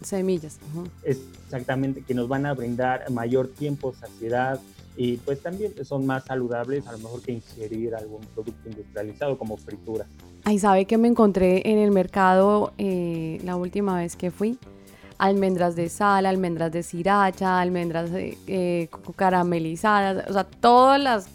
semillas, 0.03 0.59
exactamente, 1.03 2.03
que 2.03 2.14
nos 2.14 2.29
van 2.29 2.47
a 2.47 2.55
brindar 2.55 3.11
mayor 3.11 3.49
tiempo, 3.49 3.93
saciedad, 3.95 4.61
y 4.97 5.17
pues 5.19 5.43
también 5.43 5.73
son 5.85 6.07
más 6.07 6.25
saludables 6.25 6.87
a 6.87 6.93
lo 6.93 6.99
mejor 6.99 7.21
que 7.21 7.33
ingerir 7.33 7.95
algún 7.95 8.21
producto 8.35 8.69
industrializado 8.69 9.37
como 9.37 9.57
fritura. 9.57 10.07
Ay, 10.45 10.59
¿sabe 10.59 10.85
que 10.85 10.99
me 10.99 11.09
encontré 11.09 11.69
en 11.71 11.79
el 11.79 11.91
mercado 11.91 12.73
eh, 12.79 13.41
la 13.45 13.57
última 13.57 13.97
vez 13.97 14.17
que 14.17 14.31
fui? 14.31 14.59
almendras 15.17 15.76
de 15.76 15.88
sal, 15.88 16.26
almendras 16.26 16.73
de 16.73 16.83
sriracha, 16.83 17.61
almendras 17.61 18.11
eh, 18.12 18.88
caramelizadas, 19.17 20.29
o 20.29 20.33
sea, 20.33 20.45
todas 20.45 21.00
las 21.00 21.29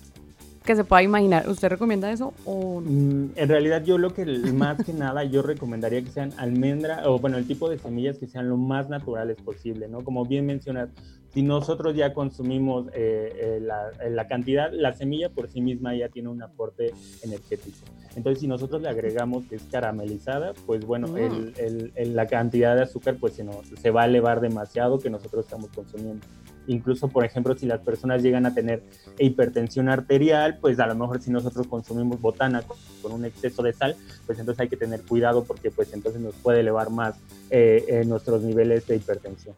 que 0.70 0.76
se 0.76 0.84
pueda 0.84 1.02
imaginar. 1.02 1.50
¿Usted 1.50 1.68
recomienda 1.68 2.12
eso 2.12 2.32
o 2.46 2.80
no? 2.80 2.92
Mm, 2.92 3.32
en 3.36 3.50
realidad 3.50 3.84
yo 3.84 3.98
lo 3.98 4.14
que 4.14 4.24
más 4.54 4.78
que 4.86 4.94
nada 4.94 5.24
yo 5.24 5.42
recomendaría 5.42 6.04
que 6.04 6.12
sean 6.12 6.32
almendra 6.38 7.10
o 7.10 7.18
bueno, 7.18 7.38
el 7.38 7.48
tipo 7.48 7.72
de 7.72 7.80
semillas 7.80 8.20
que 8.20 8.28
sean 8.28 8.50
lo 8.50 8.56
más 8.56 8.88
naturales 8.88 9.38
posible, 9.42 9.88
¿no? 9.88 10.04
Como 10.04 10.26
bien 10.26 10.46
mencionas, 10.46 10.90
si 11.34 11.42
nosotros 11.42 11.96
ya 11.96 12.14
consumimos 12.14 12.86
eh, 12.94 13.34
eh, 13.36 13.60
la, 13.64 13.90
eh, 14.00 14.12
la, 14.12 14.28
cantidad, 14.28 14.72
la 14.72 14.94
semilla 14.94 15.30
por 15.30 15.50
sí 15.50 15.60
misma 15.60 15.96
ya 15.96 16.10
tiene 16.10 16.30
un 16.30 16.44
aporte 16.44 16.94
energético. 17.24 17.80
Entonces, 18.16 18.40
si 18.40 18.48
nosotros 18.48 18.80
le 18.80 18.90
agregamos 18.90 19.46
que 19.46 19.56
es 19.56 19.64
caramelizada, 19.72 20.54
pues 20.68 20.86
bueno, 20.86 21.08
mm. 21.08 21.18
el, 21.18 21.94
el, 21.96 22.16
la 22.16 22.28
cantidad 22.28 22.76
de 22.76 22.84
azúcar 22.84 23.18
pues 23.20 23.34
se, 23.34 23.44
se 23.82 23.90
va 23.90 24.04
a 24.04 24.06
elevar 24.06 24.40
demasiado 24.40 25.00
que 25.00 25.10
nosotros 25.10 25.46
estamos 25.46 25.72
consumiendo. 25.72 26.24
Incluso, 26.70 27.08
por 27.08 27.26
ejemplo, 27.26 27.58
si 27.58 27.66
las 27.66 27.80
personas 27.80 28.22
llegan 28.22 28.46
a 28.46 28.54
tener 28.54 28.84
hipertensión 29.18 29.90
arterial, 29.90 30.60
pues 30.62 30.80
a 30.80 30.86
lo 30.86 30.94
mejor 30.94 31.20
si 31.20 31.32
nosotros 31.32 31.66
consumimos 31.66 32.22
botana 32.22 32.62
con, 32.62 33.12
un 33.12 33.26
exceso 33.26 33.64
de 33.64 33.74
sal, 33.74 33.96
pues 34.28 34.38
entonces 34.38 34.62
hay 34.62 34.70
que 34.70 34.78
tener 34.78 35.02
cuidado 35.02 35.44
porque 35.44 35.72
pues 35.72 35.92
entonces 35.94 36.22
nos 36.22 36.36
puede 36.36 36.60
elevar 36.60 36.92
más 36.92 37.16
eh, 37.50 37.84
eh, 37.88 38.06
nuestros 38.06 38.44
niveles 38.44 38.86
de 38.86 38.98
hipertensión. 38.98 39.56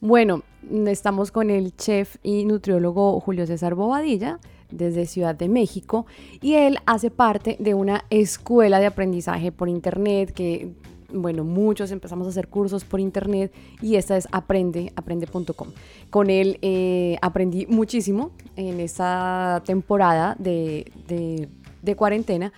Bueno, 0.00 0.42
estamos 0.86 1.30
con 1.30 1.50
el 1.50 1.76
chef 1.76 2.16
y 2.22 2.46
nutriólogo 2.46 3.20
Julio 3.20 3.46
César 3.46 3.74
Bobadilla 3.74 4.38
desde 4.70 5.04
Ciudad 5.04 5.34
de 5.34 5.50
México 5.50 6.06
y 6.40 6.54
él 6.54 6.78
hace 6.86 7.10
parte 7.10 7.56
de 7.58 7.74
una 7.74 8.04
escuela 8.08 8.78
de 8.78 8.86
aprendizaje 8.86 9.52
por 9.52 9.68
internet 9.68 10.32
que 10.32 10.72
bueno, 11.12 11.44
muchos 11.44 11.90
empezamos 11.90 12.26
a 12.26 12.30
hacer 12.30 12.48
cursos 12.48 12.84
por 12.84 13.00
internet 13.00 13.52
y 13.80 13.96
esta 13.96 14.16
es 14.16 14.28
aprende, 14.32 14.92
aprende.com. 14.96 15.72
Con 16.10 16.30
él 16.30 16.58
eh, 16.62 17.16
aprendí 17.22 17.66
muchísimo 17.66 18.32
en 18.56 18.80
esta 18.80 19.62
temporada 19.64 20.36
de, 20.38 21.48
cuarentena 21.96 22.52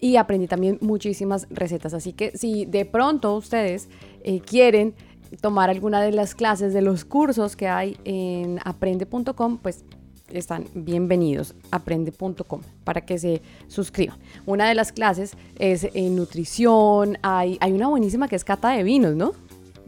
y 0.00 0.16
aprendí 0.16 0.46
también 0.46 0.78
muchísimas 0.80 1.46
recetas. 1.50 1.94
Así 1.94 2.12
que 2.12 2.36
si 2.36 2.66
de 2.66 2.84
pronto 2.84 3.36
ustedes 3.36 3.88
eh, 4.22 4.40
quieren 4.40 4.94
tomar 5.40 5.70
alguna 5.70 6.02
de 6.02 6.12
las 6.12 6.34
clases 6.34 6.72
de 6.72 6.82
los 6.82 7.04
cursos 7.04 7.56
que 7.56 7.68
hay 7.68 7.96
en 8.04 8.60
aprende.com, 8.64 9.58
pues 9.58 9.84
están 10.38 10.66
bienvenidos 10.74 11.54
aprende.com 11.70 12.60
para 12.84 13.02
que 13.02 13.18
se 13.18 13.42
suscriban. 13.68 14.18
Una 14.46 14.68
de 14.68 14.74
las 14.74 14.92
clases 14.92 15.36
es 15.58 15.88
en 15.94 16.16
nutrición, 16.16 17.18
hay, 17.22 17.58
hay 17.60 17.72
una 17.72 17.88
buenísima 17.88 18.28
que 18.28 18.36
es 18.36 18.44
cata 18.44 18.70
de 18.70 18.82
vinos, 18.82 19.14
¿no? 19.14 19.32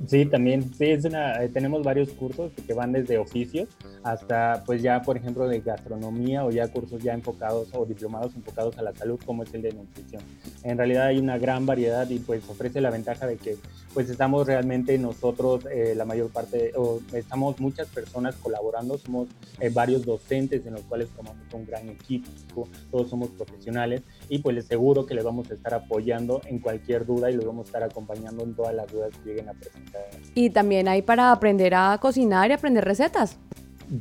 Sí, 0.04 0.26
también, 0.26 0.72
sí, 0.74 0.84
es 0.84 1.04
una, 1.04 1.42
eh, 1.42 1.48
tenemos 1.48 1.82
varios 1.82 2.10
cursos 2.10 2.52
que 2.66 2.74
van 2.74 2.92
desde 2.92 3.16
oficios 3.16 3.68
hasta, 4.04 4.62
pues 4.64 4.82
ya, 4.82 5.02
por 5.02 5.16
ejemplo, 5.16 5.48
de 5.48 5.60
gastronomía 5.60 6.44
o 6.44 6.50
ya 6.50 6.68
cursos 6.68 7.02
ya 7.02 7.14
enfocados 7.14 7.70
o 7.72 7.86
diplomados 7.86 8.34
enfocados 8.36 8.76
a 8.78 8.82
la 8.82 8.94
salud, 8.94 9.18
como 9.24 9.42
es 9.42 9.52
el 9.54 9.62
de 9.62 9.72
nutrición. 9.72 10.22
En 10.62 10.76
realidad 10.76 11.06
hay 11.06 11.18
una 11.18 11.38
gran 11.38 11.66
variedad 11.66 12.08
y 12.10 12.18
pues 12.18 12.48
ofrece 12.48 12.80
la 12.80 12.90
ventaja 12.90 13.26
de 13.26 13.36
que 13.36 13.56
pues 13.94 14.10
estamos 14.10 14.46
realmente 14.46 14.98
nosotros, 14.98 15.64
eh, 15.72 15.94
la 15.96 16.04
mayor 16.04 16.30
parte, 16.30 16.72
o 16.76 17.00
estamos 17.14 17.58
muchas 17.58 17.88
personas 17.88 18.36
colaborando, 18.36 18.98
somos 18.98 19.28
eh, 19.60 19.70
varios 19.70 20.04
docentes 20.04 20.64
en 20.66 20.74
los 20.74 20.82
cuales 20.82 21.08
formamos 21.08 21.42
un 21.54 21.64
gran 21.64 21.88
equipo, 21.88 22.68
todos 22.90 23.08
somos 23.08 23.30
profesionales 23.30 24.02
y 24.28 24.38
pues 24.38 24.54
les 24.54 24.66
seguro 24.66 25.06
que 25.06 25.14
les 25.14 25.24
vamos 25.24 25.50
a 25.50 25.54
estar 25.54 25.72
apoyando 25.72 26.42
en 26.44 26.58
cualquier 26.58 27.06
duda 27.06 27.30
y 27.30 27.34
los 27.34 27.46
vamos 27.46 27.66
a 27.66 27.68
estar 27.68 27.82
acompañando 27.82 28.44
en 28.44 28.54
todas 28.54 28.74
las 28.74 28.92
dudas 28.92 29.10
que 29.16 29.30
lleguen 29.30 29.48
a 29.48 29.54
presentar. 29.54 29.85
Y 30.34 30.50
también 30.50 30.88
hay 30.88 31.02
para 31.02 31.32
aprender 31.32 31.74
a 31.74 31.98
cocinar 31.98 32.50
y 32.50 32.52
aprender 32.52 32.84
recetas. 32.84 33.38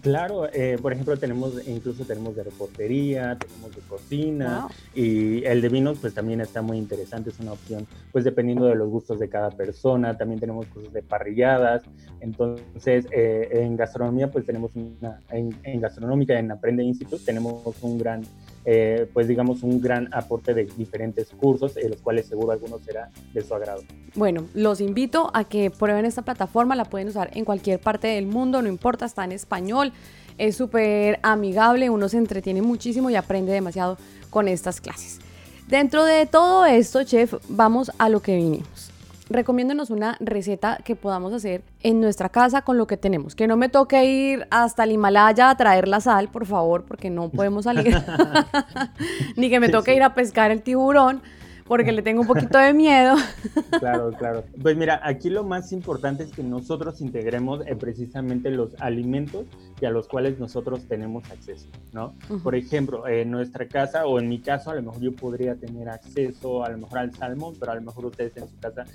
Claro, 0.02 0.52
eh, 0.52 0.80
por 0.82 0.94
ejemplo, 0.94 1.16
tenemos, 1.16 1.68
incluso 1.68 2.06
tenemos 2.06 2.36
de 2.36 2.44
reportería, 2.44 3.38
tenemos 3.38 3.76
de 3.76 3.82
cocina 3.82 4.68
y 4.96 5.44
el 5.46 5.62
de 5.62 5.70
vinos 5.70 6.00
pues 6.02 6.16
también 6.16 6.42
está 6.42 6.64
muy 6.64 6.80
interesante, 6.80 7.30
es 7.30 7.40
una 7.40 7.52
opción 7.52 7.86
pues 8.12 8.24
dependiendo 8.24 8.66
de 8.66 8.74
los 8.74 8.90
gustos 8.90 9.20
de 9.20 9.30
cada 9.30 9.52
persona, 9.52 10.18
también 10.18 10.40
tenemos 10.40 10.66
cursos 10.68 10.92
de 10.92 11.04
parrilladas, 11.04 11.84
entonces 12.20 13.06
eh, 13.12 13.48
en 13.52 13.78
gastronomía 13.78 14.32
pues 14.32 14.44
tenemos 14.46 14.72
una, 14.76 15.22
en, 15.30 15.56
en 15.62 15.82
gastronómica, 15.82 16.40
en 16.40 16.52
Aprende 16.52 16.84
Institute 16.84 17.24
tenemos 17.24 17.62
un 17.84 18.00
gran 18.00 18.24
eh, 18.66 19.08
pues 19.14 19.28
digamos, 19.28 19.64
un 19.64 19.80
gran 19.80 20.12
aporte 20.14 20.54
de 20.54 20.66
diferentes 20.78 21.30
cursos, 21.30 21.78
en 21.78 21.92
los 21.92 22.02
cuales 22.02 22.26
seguro 22.26 22.52
algunos 22.52 22.82
será 22.84 23.12
de 23.34 23.42
su 23.42 23.54
agrado. 23.54 23.84
Bueno, 24.16 24.48
los 24.54 24.82
invito 24.82 25.30
a 25.34 25.44
que 25.44 25.70
prueben 25.70 26.06
esta 26.06 26.24
plataforma, 26.24 26.76
la 26.76 26.86
pueden 26.86 27.10
usar 27.10 27.30
en 27.34 27.46
cualquier 27.46 27.80
parte 27.80 28.08
del 28.08 28.26
mundo, 28.26 28.62
no 28.62 28.68
importa, 28.68 29.06
está 29.06 29.24
en 29.24 29.34
español, 29.34 29.94
es 30.38 30.56
súper 30.56 31.20
amigable, 31.22 31.90
uno 31.90 32.10
se 32.10 32.18
entretiene 32.18 32.62
muchísimo 32.62 33.10
y 33.10 33.16
aprende 33.16 33.52
demasiado 33.52 33.98
con 34.30 34.48
estas 34.48 34.82
clases. 34.82 35.20
Dentro 35.68 36.04
de 36.04 36.26
todo 36.26 36.66
esto, 36.66 37.04
chef, 37.04 37.36
vamos 37.48 37.92
a 37.98 38.10
lo 38.10 38.22
que 38.22 38.36
vinimos 38.36 38.95
recomiéndenos 39.30 39.90
una 39.90 40.18
receta 40.20 40.80
que 40.84 40.96
podamos 40.96 41.34
hacer 41.34 41.64
en 41.82 42.02
nuestra 42.02 42.30
casa 42.30 42.62
con 42.62 42.78
lo 42.78 42.88
que 42.88 42.98
tenemos. 42.98 43.36
Que 43.36 43.48
no 43.48 43.58
me 43.58 43.70
toque 43.70 44.06
ir 44.06 44.48
hasta 44.52 44.84
el 44.84 44.92
Himalaya 44.92 45.50
a 45.50 45.58
traer 45.58 45.88
la 45.88 46.02
sal, 46.02 46.30
por 46.30 46.46
favor, 46.46 46.84
porque 46.84 47.10
no 47.10 47.30
podemos 47.30 47.66
salir. 47.66 47.96
Ni 49.36 49.50
que 49.50 49.60
me 49.60 49.70
toque 49.70 49.96
ir 49.96 50.04
a 50.04 50.14
pescar 50.14 50.52
el 50.52 50.62
tiburón, 50.62 51.22
porque 51.68 51.92
le 51.92 52.02
tengo 52.02 52.22
un 52.22 52.28
poquito 52.28 52.58
de 52.58 52.74
miedo. 52.74 53.16
claro, 53.80 54.12
claro. 54.12 54.44
Pues 54.62 54.78
mira, 54.78 55.00
aquí 55.04 55.30
lo 55.30 55.44
más 55.44 55.72
importante 55.72 56.24
es 56.24 56.32
que 56.32 56.44
nosotros 56.44 57.02
integremos 57.02 57.66
eh, 57.66 57.76
precisamente 57.76 58.52
los 58.52 58.80
alimentos 58.80 59.46
y 59.82 59.86
a 59.86 59.90
los 59.90 60.08
cuales 60.08 60.40
nosotros 60.40 60.88
tenemos 60.88 61.30
acceso, 61.32 61.68
¿no? 61.92 62.14
Por 62.44 62.56
ejemplo, 62.56 63.08
en 63.08 63.32
nuestra 63.32 63.68
casa 63.68 64.06
o 64.06 64.20
en 64.20 64.30
mi 64.30 64.40
caso, 64.40 64.72
a 64.72 64.76
lo 64.76 64.84
mejor 64.84 65.02
yo 65.02 65.16
podría 65.16 65.56
tener 65.56 65.90
acceso 65.90 66.64
a 66.64 66.70
lo 66.70 66.78
mejor 66.78 67.00
al 67.00 67.14
salmón, 67.16 67.56
pero 67.60 67.72
a 67.72 67.76
lo 67.76 67.82
mejor 67.82 68.06
ustedes 68.06 68.38
en 68.38 68.48
su 68.48 68.58
casa 68.60 68.86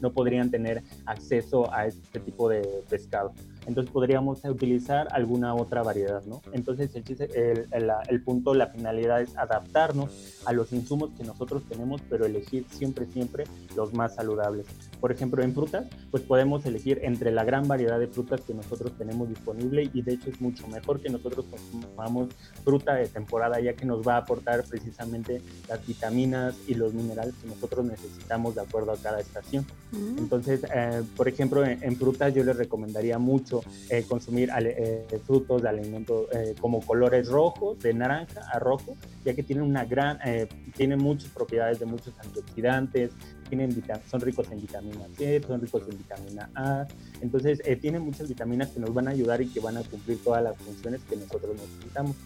no 0.00 0.12
podrían 0.12 0.50
tener 0.50 0.82
acceso 1.06 1.72
a 1.72 1.86
este 1.86 2.20
tipo 2.20 2.48
de 2.48 2.62
pescado. 2.88 3.32
Entonces 3.66 3.92
podríamos 3.92 4.44
utilizar 4.44 5.08
alguna 5.12 5.54
otra 5.54 5.82
variedad, 5.82 6.22
¿no? 6.24 6.42
Entonces 6.52 6.90
el, 6.94 7.68
el, 8.08 8.22
punto, 8.22 8.54
la 8.54 8.66
finalidad 8.68 9.20
es 9.20 9.36
adaptarnos 9.36 10.40
a 10.44 10.52
los 10.52 10.72
insumos 10.72 11.10
que 11.16 11.24
nosotros 11.24 11.62
tenemos, 11.68 12.00
pero 12.08 12.26
elegir 12.26 12.66
siempre, 12.70 13.06
siempre 13.06 13.44
los 13.76 13.92
más 13.92 14.14
saludables. 14.14 14.66
Por 15.00 15.12
ejemplo, 15.12 15.42
en 15.42 15.54
frutas, 15.54 15.86
pues 16.10 16.22
podemos 16.22 16.64
elegir 16.66 17.00
entre 17.02 17.32
la 17.32 17.44
gran 17.44 17.66
variedad 17.68 17.98
de 17.98 18.06
frutas 18.06 18.40
que 18.40 18.54
nosotros 18.54 18.92
tenemos 18.96 19.28
disponible 19.28 19.90
y 19.92 20.02
de 20.02 20.14
hecho 20.14 20.30
es 20.30 20.40
mucho 20.40 20.66
mejor 20.68 21.00
que 21.00 21.10
nosotros 21.10 21.46
consumamos 21.50 22.28
fruta 22.64 22.94
de 22.94 23.06
temporada, 23.06 23.60
ya 23.60 23.74
que 23.74 23.84
nos 23.84 24.06
va 24.06 24.14
a 24.14 24.18
aportar 24.18 24.64
precisamente 24.64 25.42
las 25.68 25.86
vitaminas 25.86 26.56
y 26.66 26.74
los 26.74 26.94
minerales 26.94 27.34
que 27.40 27.48
nosotros 27.48 27.84
necesitamos 27.84 28.54
de 28.54 28.62
acuerdo 28.62 28.92
a 28.92 28.96
cada 28.96 29.20
estación. 29.20 29.66
Mm. 29.92 30.18
Entonces, 30.18 30.64
eh, 30.74 31.02
por 31.16 31.28
ejemplo, 31.28 31.64
en, 31.64 31.96
frutas 31.96 32.34
yo 32.34 32.42
les 32.44 32.56
recomendaría 32.56 33.18
mucho 33.18 33.51
eh, 33.90 34.04
consumir 34.08 34.50
eh, 34.58 35.06
frutos 35.26 35.62
de 35.62 35.68
alimento 35.68 36.28
como 36.60 36.80
colores 36.80 37.28
rojos, 37.28 37.78
de 37.80 37.92
naranja 37.92 38.40
a 38.52 38.58
rojo, 38.58 38.96
ya 39.24 39.34
que 39.34 39.42
tienen 39.42 39.64
una 39.64 39.84
gran, 39.84 40.18
tienen 40.76 40.98
muchas 40.98 41.30
propiedades 41.30 41.78
de 41.78 41.86
muchos 41.86 42.14
antioxidantes, 42.18 43.10
tienen 43.48 43.82
son 44.10 44.20
ricos 44.20 44.50
en 44.50 44.60
vitamina 44.60 45.06
C, 45.16 45.42
son 45.46 45.60
ricos 45.60 45.82
en 45.88 45.98
vitamina 45.98 46.50
A, 46.54 46.86
entonces 47.20 47.60
tienen 47.80 48.02
muchas 48.02 48.28
vitaminas 48.28 48.70
que 48.70 48.80
nos 48.80 48.94
van 48.94 49.08
a 49.08 49.10
ayudar 49.10 49.42
y 49.42 49.48
que 49.48 49.60
van 49.60 49.76
a 49.76 49.82
cumplir 49.82 50.22
todas 50.22 50.42
las 50.42 50.56
funciones 50.56 51.00
que 51.08 51.16
nosotros 51.16 51.54
necesitamos. 51.54 52.16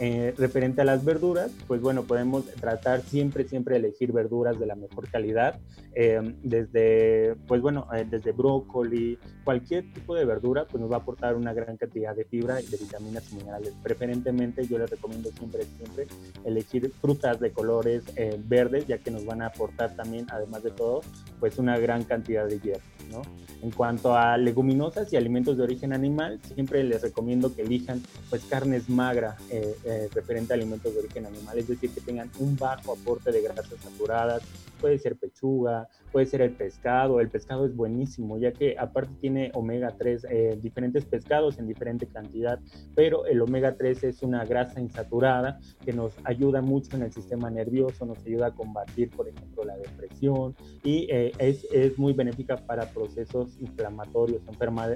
Eh, 0.00 0.34
referente 0.36 0.80
a 0.80 0.84
las 0.84 1.04
verduras, 1.04 1.52
pues 1.68 1.80
bueno, 1.80 2.02
podemos 2.02 2.46
tratar 2.46 3.02
siempre, 3.02 3.44
siempre 3.44 3.76
elegir 3.76 4.10
verduras 4.10 4.58
de 4.58 4.66
la 4.66 4.74
mejor 4.74 5.08
calidad, 5.08 5.60
eh, 5.94 6.20
desde, 6.42 7.36
pues 7.46 7.60
bueno, 7.60 7.86
eh, 7.94 8.04
desde 8.08 8.32
brócoli, 8.32 9.20
cualquier 9.44 9.92
tipo 9.92 10.14
de 10.14 10.24
verdura, 10.24 10.66
pues 10.66 10.80
nos 10.80 10.90
va 10.90 10.96
a 10.96 10.98
aportar 11.00 11.36
una 11.36 11.52
gran 11.52 11.76
cantidad 11.76 12.16
de 12.16 12.24
fibra 12.24 12.60
y 12.60 12.66
de 12.66 12.76
vitaminas 12.76 13.30
y 13.32 13.36
minerales. 13.36 13.74
Preferentemente 13.82 14.66
yo 14.66 14.78
les 14.78 14.90
recomiendo 14.90 15.30
siempre, 15.30 15.64
siempre 15.64 16.06
elegir 16.44 16.90
frutas 17.00 17.38
de 17.38 17.52
colores 17.52 18.04
verdes, 18.46 18.86
ya 18.86 18.98
que 18.98 19.10
nos 19.10 19.24
van 19.24 19.42
a 19.42 19.46
aportar 19.46 19.94
también, 19.94 20.26
además 20.30 20.62
de 20.62 20.70
todo, 20.70 21.02
pues 21.40 21.58
una 21.58 21.78
gran 21.78 22.04
cantidad 22.04 22.46
de 22.46 22.58
hierro, 22.58 22.82
¿no? 23.10 23.22
En 23.62 23.70
cuanto 23.70 24.14
a 24.14 24.36
leguminosas 24.36 25.12
y 25.12 25.16
alimentos 25.16 25.56
de 25.56 25.62
origen 25.62 25.92
animal, 25.92 26.40
siempre 26.54 26.84
les 26.84 27.02
recomiendo 27.02 27.54
que 27.54 27.62
elijan 27.62 28.02
pues 28.28 28.44
carnes 28.44 28.88
magras 28.88 29.36
eh, 29.50 29.74
eh, 29.84 30.08
referente 30.12 30.52
a 30.52 30.56
alimentos 30.56 30.92
de 30.92 31.00
origen 31.00 31.26
animal, 31.26 31.58
es 31.58 31.68
decir, 31.68 31.90
que 31.90 32.00
tengan 32.00 32.30
un 32.38 32.56
bajo 32.56 32.92
aporte 32.92 33.32
de 33.32 33.42
grasas 33.42 33.68
saturadas, 33.82 34.42
puede 34.80 34.98
ser 34.98 35.16
pechuga, 35.16 35.88
puede 36.14 36.26
ser 36.26 36.42
el 36.42 36.52
pescado. 36.52 37.18
El 37.18 37.28
pescado 37.28 37.66
es 37.66 37.74
buenísimo, 37.74 38.38
ya 38.38 38.52
que 38.52 38.76
aparte 38.78 39.10
tiene 39.20 39.50
omega 39.52 39.96
3, 39.98 40.26
eh, 40.30 40.58
diferentes 40.62 41.04
pescados 41.04 41.58
en 41.58 41.66
diferente 41.66 42.06
cantidad, 42.06 42.60
pero 42.94 43.26
el 43.26 43.42
omega 43.42 43.76
3 43.76 44.04
es 44.04 44.22
una 44.22 44.44
grasa 44.44 44.80
insaturada 44.80 45.58
que 45.84 45.92
nos 45.92 46.14
ayuda 46.22 46.62
mucho 46.62 46.96
en 46.96 47.02
el 47.02 47.12
sistema 47.12 47.50
nervioso, 47.50 48.06
nos 48.06 48.24
ayuda 48.24 48.46
a 48.46 48.54
combatir, 48.54 49.10
por 49.10 49.26
ejemplo, 49.26 49.64
la 49.64 49.76
depresión 49.76 50.54
y 50.84 51.08
eh, 51.10 51.32
es, 51.38 51.66
es, 51.72 51.98
muy 51.98 52.12
benéfica 52.12 52.58
para 52.58 52.86
procesos 52.86 53.58
inflamatorios, 53.60 54.40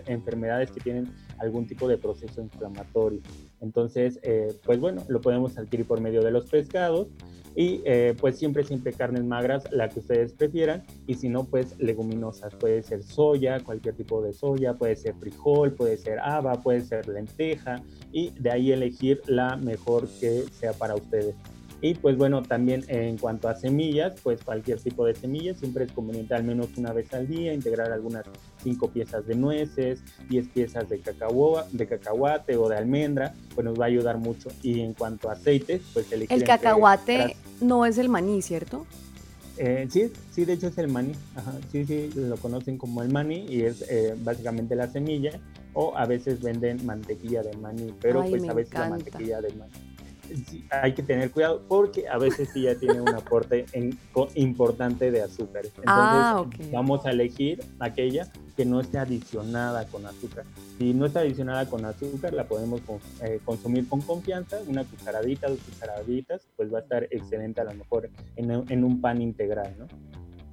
enfermedades 0.06 0.70
que 0.70 0.78
tienen 0.78 1.12
algún 1.38 1.66
tipo 1.66 1.88
de 1.88 1.98
proceso 1.98 2.40
inflamatorio. 2.40 3.20
Entonces, 3.60 4.18
eh, 4.22 4.54
pues 4.64 4.80
bueno, 4.80 5.02
lo 5.08 5.20
podemos 5.20 5.58
adquirir 5.58 5.86
por 5.86 6.00
medio 6.00 6.22
de 6.22 6.30
los 6.30 6.46
pescados 6.46 7.08
y 7.56 7.80
eh, 7.84 8.14
pues 8.20 8.38
siempre, 8.38 8.62
siempre 8.62 8.92
carnes 8.92 9.24
magras, 9.24 9.64
la 9.72 9.88
que 9.88 9.98
ustedes 9.98 10.32
prefieran, 10.32 10.84
y 11.08 11.14
si 11.14 11.28
no, 11.28 11.44
pues 11.44 11.76
leguminosas, 11.78 12.54
puede 12.54 12.84
ser 12.84 13.02
soya, 13.02 13.58
cualquier 13.60 13.96
tipo 13.96 14.22
de 14.22 14.32
soya, 14.32 14.74
puede 14.74 14.94
ser 14.94 15.14
frijol, 15.14 15.72
puede 15.72 15.96
ser 15.96 16.20
haba, 16.20 16.62
puede 16.62 16.82
ser 16.82 17.08
lenteja, 17.08 17.82
y 18.12 18.30
de 18.38 18.52
ahí 18.52 18.70
elegir 18.70 19.20
la 19.26 19.56
mejor 19.56 20.06
que 20.20 20.44
sea 20.52 20.72
para 20.72 20.94
ustedes. 20.94 21.34
Y 21.80 21.94
pues 21.94 22.16
bueno, 22.16 22.42
también 22.42 22.84
en 22.88 23.18
cuanto 23.18 23.48
a 23.48 23.54
semillas, 23.54 24.14
pues 24.22 24.42
cualquier 24.42 24.80
tipo 24.80 25.06
de 25.06 25.14
semillas, 25.14 25.58
siempre 25.58 25.84
es 25.84 25.92
conveniente 25.92 26.34
al 26.34 26.42
menos 26.42 26.68
una 26.76 26.92
vez 26.92 27.12
al 27.14 27.28
día 27.28 27.54
integrar 27.54 27.92
algunas 27.92 28.24
cinco 28.62 28.90
piezas 28.90 29.26
de 29.26 29.36
nueces, 29.36 30.02
10 30.28 30.48
piezas 30.48 30.88
de, 30.88 30.98
cacao, 30.98 31.62
de 31.70 31.86
cacahuate 31.86 32.56
o 32.56 32.68
de 32.68 32.76
almendra, 32.76 33.32
pues 33.54 33.64
nos 33.64 33.78
va 33.78 33.84
a 33.84 33.88
ayudar 33.88 34.18
mucho. 34.18 34.50
Y 34.62 34.80
en 34.80 34.92
cuanto 34.92 35.30
a 35.30 35.34
aceites, 35.34 35.82
pues 35.92 36.10
elegir 36.10 36.36
El 36.36 36.44
cacahuate 36.44 37.36
no 37.60 37.86
es 37.86 37.98
el 37.98 38.08
maní, 38.08 38.42
¿cierto? 38.42 38.84
Eh, 39.56 39.86
sí, 39.90 40.12
sí, 40.32 40.44
de 40.44 40.54
hecho 40.54 40.68
es 40.68 40.78
el 40.78 40.88
maní. 40.88 41.12
sí, 41.70 41.84
sí, 41.84 42.10
lo 42.16 42.36
conocen 42.38 42.76
como 42.76 43.02
el 43.02 43.10
maní 43.10 43.46
y 43.48 43.62
es 43.62 43.84
eh, 43.88 44.16
básicamente 44.18 44.74
la 44.74 44.88
semilla. 44.88 45.38
O 45.74 45.96
a 45.96 46.06
veces 46.06 46.40
venden 46.40 46.84
mantequilla 46.84 47.42
de 47.42 47.56
maní, 47.56 47.94
pero 48.00 48.24
pues 48.24 48.48
a 48.48 48.52
veces 48.52 48.74
la 48.74 48.88
mantequilla 48.88 49.40
de 49.40 49.52
maní 49.52 49.87
hay 50.70 50.94
que 50.94 51.02
tener 51.02 51.30
cuidado 51.30 51.62
porque 51.68 52.08
a 52.08 52.18
veces 52.18 52.50
sí 52.52 52.62
ya 52.62 52.74
tiene 52.74 53.00
un 53.00 53.14
aporte 53.14 53.66
importante 54.34 55.10
de 55.10 55.22
azúcar. 55.22 55.64
Entonces 55.64 55.86
ah, 55.86 56.44
vamos 56.72 57.06
a 57.06 57.10
elegir 57.10 57.64
aquella 57.78 58.30
que 58.56 58.64
no 58.64 58.80
esté 58.80 58.98
adicionada 58.98 59.86
con 59.86 60.04
azúcar. 60.06 60.44
Si 60.78 60.92
no 60.92 61.06
está 61.06 61.20
adicionada 61.20 61.66
con 61.66 61.84
azúcar, 61.84 62.34
la 62.34 62.48
podemos 62.48 62.80
eh, 63.22 63.40
consumir 63.44 63.88
con 63.88 64.00
confianza, 64.00 64.58
una 64.66 64.84
cucharadita, 64.84 65.48
dos 65.48 65.60
cucharaditas, 65.60 66.48
pues 66.56 66.72
va 66.72 66.78
a 66.78 66.82
estar 66.82 67.04
excelente 67.04 67.60
a 67.60 67.64
lo 67.64 67.74
mejor 67.74 68.10
en, 68.36 68.50
en 68.50 68.84
un 68.84 69.00
pan 69.00 69.22
integral, 69.22 69.74
¿no? 69.78 69.86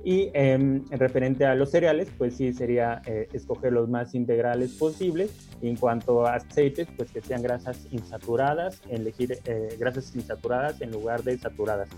Y 0.05 0.29
en 0.35 0.85
referente 0.91 1.47
a 1.47 1.55
los 1.55 1.71
cereales, 1.71 2.09
pues 2.15 2.35
sí 2.35 2.53
sería 2.53 3.01
eh, 3.07 3.27
escoger 3.33 3.73
los 3.73 3.89
más 3.89 4.13
integrales 4.13 4.73
posibles. 4.73 5.31
Y 5.63 5.67
en 5.67 5.77
cuanto 5.77 6.27
a 6.27 6.35
aceites, 6.35 6.87
pues 6.95 7.09
que 7.09 7.21
sean 7.21 7.41
grasas 7.41 7.87
insaturadas, 7.89 8.79
elegir 8.87 9.39
eh, 9.45 9.75
grasas 9.79 10.15
insaturadas 10.15 10.79
en 10.81 10.91
lugar 10.91 11.23
de 11.23 11.35
saturadas. 11.39 11.89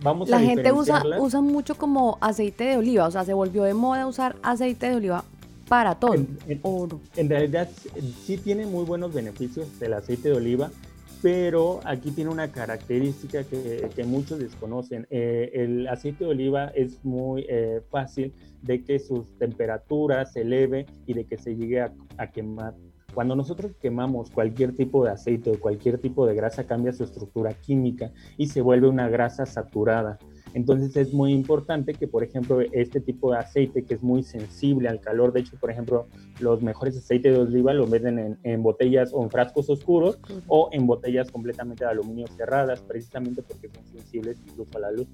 Vamos 0.00 0.28
La 0.28 0.38
gente 0.38 0.70
usa, 0.70 1.02
usa 1.18 1.40
mucho 1.40 1.74
como 1.74 2.18
aceite 2.20 2.62
de 2.62 2.76
oliva, 2.76 3.08
o 3.08 3.10
sea, 3.10 3.24
se 3.24 3.34
volvió 3.34 3.64
de 3.64 3.74
moda 3.74 4.06
usar 4.06 4.36
aceite 4.44 4.88
de 4.90 4.94
oliva 4.94 5.24
para 5.68 5.96
todo. 5.96 6.14
En, 6.14 6.38
en 7.16 7.28
realidad 7.28 7.68
sí 8.24 8.36
tiene 8.36 8.66
muy 8.66 8.84
buenos 8.84 9.12
beneficios 9.12 9.66
el 9.80 9.94
aceite 9.94 10.28
de 10.28 10.36
oliva 10.36 10.70
pero 11.22 11.80
aquí 11.84 12.10
tiene 12.10 12.30
una 12.30 12.52
característica 12.52 13.44
que, 13.44 14.04
muchos 14.06 14.38
desconocen. 14.38 15.06
Eh, 15.10 15.50
el 15.54 15.88
aceite 15.88 16.24
de 16.24 16.30
oliva 16.30 16.66
es 16.74 17.04
muy 17.04 17.46
eh, 17.48 17.80
fácil 17.90 18.32
de 18.62 18.84
que 18.84 18.98
sus 18.98 19.36
temperaturas 19.38 20.32
se 20.32 20.42
eleve 20.42 20.86
y 21.06 21.14
de 21.14 21.24
que 21.24 21.38
se 21.38 21.56
llegue 21.56 21.80
a, 21.80 21.92
a, 22.18 22.30
quemar. 22.30 22.74
Cuando 23.14 23.34
nosotros 23.34 23.72
quemamos 23.80 24.30
cualquier 24.30 24.74
tipo 24.74 25.04
de 25.04 25.10
aceite 25.10 25.50
o 25.50 25.60
cualquier 25.60 25.98
tipo 25.98 26.26
de 26.26 26.34
grasa, 26.34 26.66
cambia 26.66 26.92
su 26.92 27.04
estructura 27.04 27.54
química 27.54 28.12
y 28.36 28.48
se 28.48 28.60
vuelve 28.60 28.88
una 28.88 29.08
grasa 29.08 29.46
saturada. 29.46 30.18
Entonces 30.56 30.96
es 30.96 31.12
muy 31.12 31.34
importante 31.34 31.92
que, 31.92 32.08
por 32.08 32.24
ejemplo, 32.24 32.62
este 32.72 32.98
tipo 32.98 33.30
de 33.30 33.36
aceite 33.36 33.84
que 33.84 33.92
es 33.92 34.02
muy 34.02 34.22
sensible 34.22 34.88
al 34.88 35.02
calor, 35.02 35.34
de 35.34 35.40
hecho, 35.40 35.58
por 35.60 35.70
ejemplo, 35.70 36.06
los 36.40 36.62
mejores 36.62 36.96
aceites 36.96 37.30
de 37.34 37.38
oliva 37.38 37.74
los 37.74 37.90
venden 37.90 38.38
en, 38.42 38.62
botellas 38.62 39.10
o 39.12 39.22
en 39.22 39.28
frascos 39.28 39.68
oscuros 39.68 40.18
o 40.46 40.70
en 40.72 40.86
botellas 40.86 41.30
completamente 41.30 41.84
de 41.84 41.90
aluminio 41.90 42.26
cerradas, 42.38 42.80
precisamente 42.80 43.42
porque 43.42 43.68
son 43.68 43.84
sensibles 43.84 44.38
incluso 44.46 44.78
a 44.78 44.80
la 44.80 44.92
luz. 44.92 45.06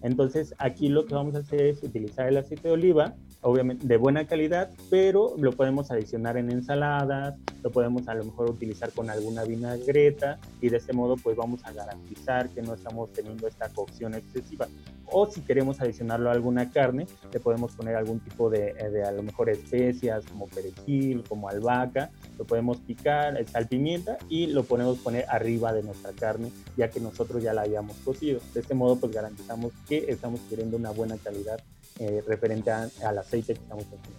Entonces 0.00 0.54
aquí 0.58 0.88
lo 0.88 1.04
que 1.04 1.14
vamos 1.14 1.34
a 1.34 1.40
hacer 1.40 1.60
es 1.60 1.82
utilizar 1.82 2.28
el 2.28 2.38
aceite 2.38 2.68
de 2.68 2.74
oliva, 2.74 3.14
obviamente 3.42 3.86
de 3.86 3.96
buena 3.98 4.26
calidad, 4.26 4.70
pero 4.88 5.34
lo 5.38 5.52
podemos 5.52 5.90
adicionar 5.90 6.38
en 6.38 6.50
ensaladas, 6.50 7.34
lo 7.62 7.70
podemos 7.70 8.08
a 8.08 8.14
lo 8.14 8.24
mejor 8.24 8.50
utilizar 8.50 8.92
con 8.92 9.10
alguna 9.10 9.44
vinagreta 9.44 10.38
y 10.60 10.68
de 10.68 10.76
este 10.78 10.92
modo 10.92 11.16
pues 11.16 11.36
vamos 11.36 11.64
a 11.64 11.72
garantizar 11.72 12.48
que 12.50 12.62
no 12.62 12.74
estamos 12.74 13.12
teniendo 13.12 13.46
esta 13.46 13.68
cocción 13.68 14.14
excesiva. 14.14 14.68
O 15.08 15.26
si 15.30 15.40
queremos 15.40 15.80
adicionarlo 15.80 16.30
a 16.30 16.32
alguna 16.32 16.70
carne, 16.70 17.06
le 17.32 17.38
podemos 17.38 17.72
poner 17.72 17.94
algún 17.94 18.18
tipo 18.18 18.50
de, 18.50 18.74
eh, 18.76 18.90
de 18.90 19.04
a 19.04 19.12
lo 19.12 19.22
mejor 19.22 19.48
especias 19.50 20.24
como 20.26 20.46
perejil, 20.46 21.22
como 21.28 21.48
albahaca, 21.48 22.10
lo 22.38 22.44
podemos 22.44 22.78
picar, 22.78 23.38
sal, 23.46 23.68
pimienta 23.68 24.18
y 24.28 24.48
lo 24.48 24.64
podemos 24.64 24.98
poner 24.98 25.24
arriba 25.28 25.72
de 25.72 25.84
nuestra 25.84 26.12
carne 26.12 26.50
ya 26.76 26.90
que 26.90 27.00
nosotros 27.00 27.42
ya 27.42 27.54
la 27.54 27.62
hayamos 27.62 27.96
cocido. 27.98 28.40
De 28.52 28.60
este 28.60 28.74
modo 28.74 28.96
pues 28.96 29.12
garantizamos 29.12 29.72
que 29.88 30.06
estamos 30.08 30.40
queriendo 30.50 30.76
una 30.76 30.90
buena 30.90 31.16
calidad 31.16 31.60
eh, 31.98 32.22
referente 32.26 32.70
al 32.70 33.18
aceite 33.18 33.54
que 33.54 33.60
estamos 33.60 33.84
haciendo. 33.84 34.10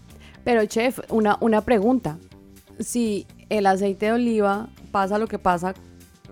Pero 0.43 0.65
chef, 0.65 0.99
una, 1.09 1.37
una 1.41 1.61
pregunta. 1.61 2.17
Si 2.79 3.27
el 3.49 3.65
aceite 3.65 4.07
de 4.07 4.11
oliva 4.13 4.69
pasa 4.91 5.17
lo 5.17 5.27
que 5.27 5.37
pasa, 5.37 5.73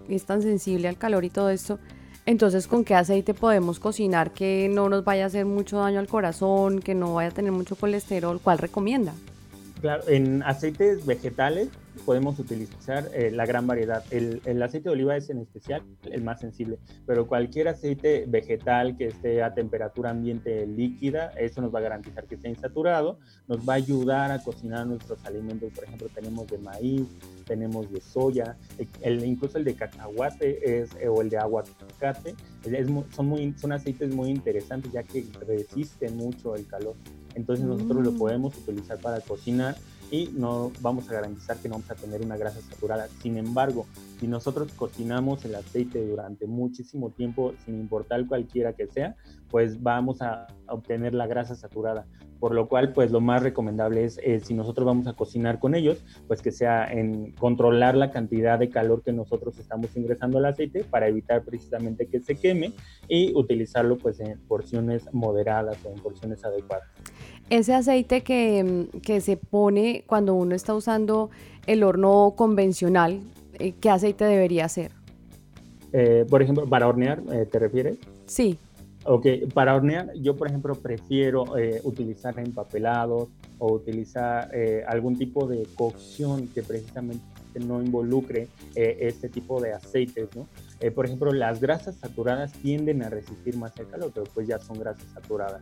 es 0.08 0.26
tan 0.26 0.42
sensible 0.42 0.88
al 0.88 0.98
calor 0.98 1.26
y 1.26 1.30
todo 1.30 1.50
esto, 1.50 1.80
entonces 2.26 2.68
¿con 2.68 2.84
qué 2.84 2.96
aceite 2.96 3.34
podemos 3.34 3.80
cocinar 3.80 4.32
que 4.32 4.70
no 4.72 4.90
nos 4.90 5.04
vaya 5.04 5.24
a 5.24 5.28
hacer 5.28 5.46
mucho 5.46 5.78
daño 5.78 6.00
al 6.00 6.08
corazón, 6.08 6.80
que 6.80 6.96
no 6.96 7.14
vaya 7.16 7.30
a 7.30 7.34
tener 7.34 7.52
mucho 7.52 7.76
colesterol? 7.76 8.40
¿Cuál 8.42 8.58
recomienda? 8.58 9.14
Claro, 9.82 10.08
en 10.08 10.42
aceites 10.44 11.06
vegetales 11.06 11.70
podemos 12.06 12.40
utilizar 12.40 13.10
eh, 13.14 13.32
la 13.32 13.46
gran 13.46 13.68
variedad. 13.68 14.04
El, 14.12 14.62
aceite 14.62 14.90
de 14.90 14.94
oliva 14.94 15.16
es 15.16 15.30
en 15.30 15.40
especial 15.40 15.84
el 16.12 16.24
más 16.24 16.40
sensible, 16.40 16.80
pero 17.06 17.28
cualquier 17.28 17.68
aceite 17.68 18.26
vegetal 18.28 18.98
que 18.98 19.08
esté 19.08 19.44
a 19.44 19.54
temperatura 19.54 20.10
ambiente 20.10 20.66
líquida, 20.66 21.32
eso 21.38 21.62
nos 21.62 21.74
va 21.74 21.80
a 21.80 21.84
garantizar 21.84 22.26
que 22.26 22.36
esté 22.36 22.50
insaturado, 22.50 23.20
nos 23.48 23.68
va 23.68 23.74
a 23.74 23.78
ayudar 23.78 24.32
a 24.32 24.42
cocinar 24.42 24.88
nuestros 24.88 25.24
alimentos. 25.26 25.72
Por 25.74 25.84
ejemplo, 25.84 26.08
tenemos 26.14 26.48
de 26.48 26.58
maíz, 26.58 27.08
tenemos 27.46 27.92
de 27.92 28.02
soya, 28.02 28.58
el, 29.02 29.24
incluso 29.24 29.58
el 29.58 29.64
de 29.64 29.76
cacahuate 29.76 30.82
es, 30.82 30.90
o 31.08 31.22
el 31.22 31.30
de 31.30 31.38
aguacate, 31.38 32.36
son, 33.16 33.28
muy, 33.28 33.54
son 33.58 33.72
aceites 33.72 34.14
muy 34.14 34.30
interesantes 34.30 34.92
ya 34.92 35.04
que 35.04 35.26
resisten 35.48 36.18
mucho 36.18 36.56
el 36.56 36.66
calor. 36.68 36.96
Entonces 37.36 37.66
nosotros 37.66 38.04
lo 38.04 38.12
mm. 38.14 38.18
podemos 38.18 38.58
utilizar 38.58 38.98
para 39.00 39.20
cocinar 39.20 39.76
y 40.12 40.30
no 40.34 40.72
vamos 40.82 41.10
a 41.10 41.14
garantizar 41.14 41.58
que 41.58 41.70
no 41.70 41.76
vamos 41.76 41.92
a 41.92 41.96
tener 41.96 42.22
una 42.22 42.38
grasa 42.38 42.62
saturada. 42.62 43.08
Sin 43.22 43.38
embargo, 43.38 43.86
si 44.20 44.28
nosotros 44.28 44.72
cocinamos 44.74 45.44
el 45.46 45.56
aceite 45.56 46.06
durante 46.06 46.48
muchísimo 46.48 47.10
tiempo, 47.12 47.54
sin 47.66 47.80
importar 47.80 48.26
cualquiera 48.28 48.74
que 48.74 48.88
sea, 48.88 49.16
pues 49.50 49.82
vamos 49.82 50.22
a 50.22 50.48
obtener 50.68 51.14
la 51.14 51.28
grasa 51.28 51.56
saturada. 51.56 52.06
Por 52.40 52.54
lo 52.54 52.68
cual, 52.68 52.92
pues 52.94 53.12
lo 53.12 53.22
más 53.22 53.42
recomendable 53.42 54.04
es, 54.04 54.20
eh, 54.22 54.40
si 54.40 54.54
nosotros 54.54 54.86
vamos 54.86 55.08
a 55.08 55.14
cocinar 55.14 55.60
con 55.60 55.74
ellos, 55.74 56.04
pues 56.28 56.42
que 56.42 56.52
sea 56.52 56.86
en 56.86 57.32
controlar 57.32 57.96
la 57.96 58.12
cantidad 58.12 58.60
de 58.60 58.70
calor 58.70 59.04
que 59.04 59.14
nosotros 59.14 59.58
estamos 59.58 59.96
ingresando 59.96 60.38
al 60.38 60.46
aceite 60.46 60.84
para 60.84 61.08
evitar 61.08 61.44
precisamente 61.44 62.08
que 62.08 62.20
se 62.20 62.36
queme 62.36 62.74
y 63.08 63.34
utilizarlo 63.36 63.98
pues 63.98 64.20
en 64.20 64.40
porciones 64.48 65.12
moderadas 65.14 65.78
o 65.86 65.90
en 65.90 66.02
porciones 66.02 66.44
adecuadas. 66.44 66.90
Ese 67.50 67.74
aceite 67.74 68.22
que, 68.22 68.88
que 69.04 69.22
se 69.22 69.38
pone 69.38 70.04
cuando 70.08 70.34
uno 70.34 70.56
está 70.56 70.74
usando 70.74 71.30
el 71.68 71.84
horno 71.84 72.34
convencional, 72.36 73.22
eh, 73.60 73.74
¿qué 73.80 73.90
aceite 73.90 74.26
debería 74.26 74.68
ser? 74.68 74.92
Eh, 75.94 76.26
por 76.30 76.42
ejemplo, 76.42 76.68
para 76.68 76.88
hornear, 76.88 77.22
¿te 77.52 77.60
refieres? 77.60 77.98
Sí. 78.26 78.58
Ok, 79.08 79.28
para 79.54 79.76
hornear 79.76 80.12
yo 80.16 80.36
por 80.36 80.48
ejemplo 80.48 80.74
prefiero 80.74 81.58
eh, 81.58 81.80
utilizar 81.84 82.40
empapelados 82.40 83.30
o 83.60 83.72
utilizar 83.72 84.50
eh, 84.52 84.84
algún 84.88 85.16
tipo 85.16 85.48
de 85.48 85.68
cocción 85.76 86.48
que 86.48 86.64
precisamente 86.64 87.24
no 87.60 87.82
involucre 87.82 88.48
eh, 88.76 88.98
este 89.02 89.30
tipo 89.30 89.62
de 89.62 89.74
aceites, 89.74 90.30
¿no? 90.36 90.48
por 90.94 91.06
ejemplo, 91.06 91.32
las 91.32 91.62
grasas 91.62 91.96
saturadas 91.96 92.52
tienden 92.54 93.02
a 93.02 93.10
resistir 93.10 93.58
más 93.58 93.76
el 93.80 93.88
calor, 93.88 94.12
pero 94.14 94.26
pues 94.34 94.48
ya 94.48 94.60
son 94.60 94.78
grasas 94.78 95.06
saturadas. 95.14 95.62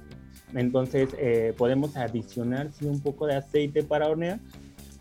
Entonces 0.54 1.10
podemos 1.56 1.96
adicionar 1.96 2.70
un 2.82 3.00
poco 3.00 3.28
de 3.28 3.36
aceite 3.36 3.84
para 3.84 4.10
hornear, 4.10 4.40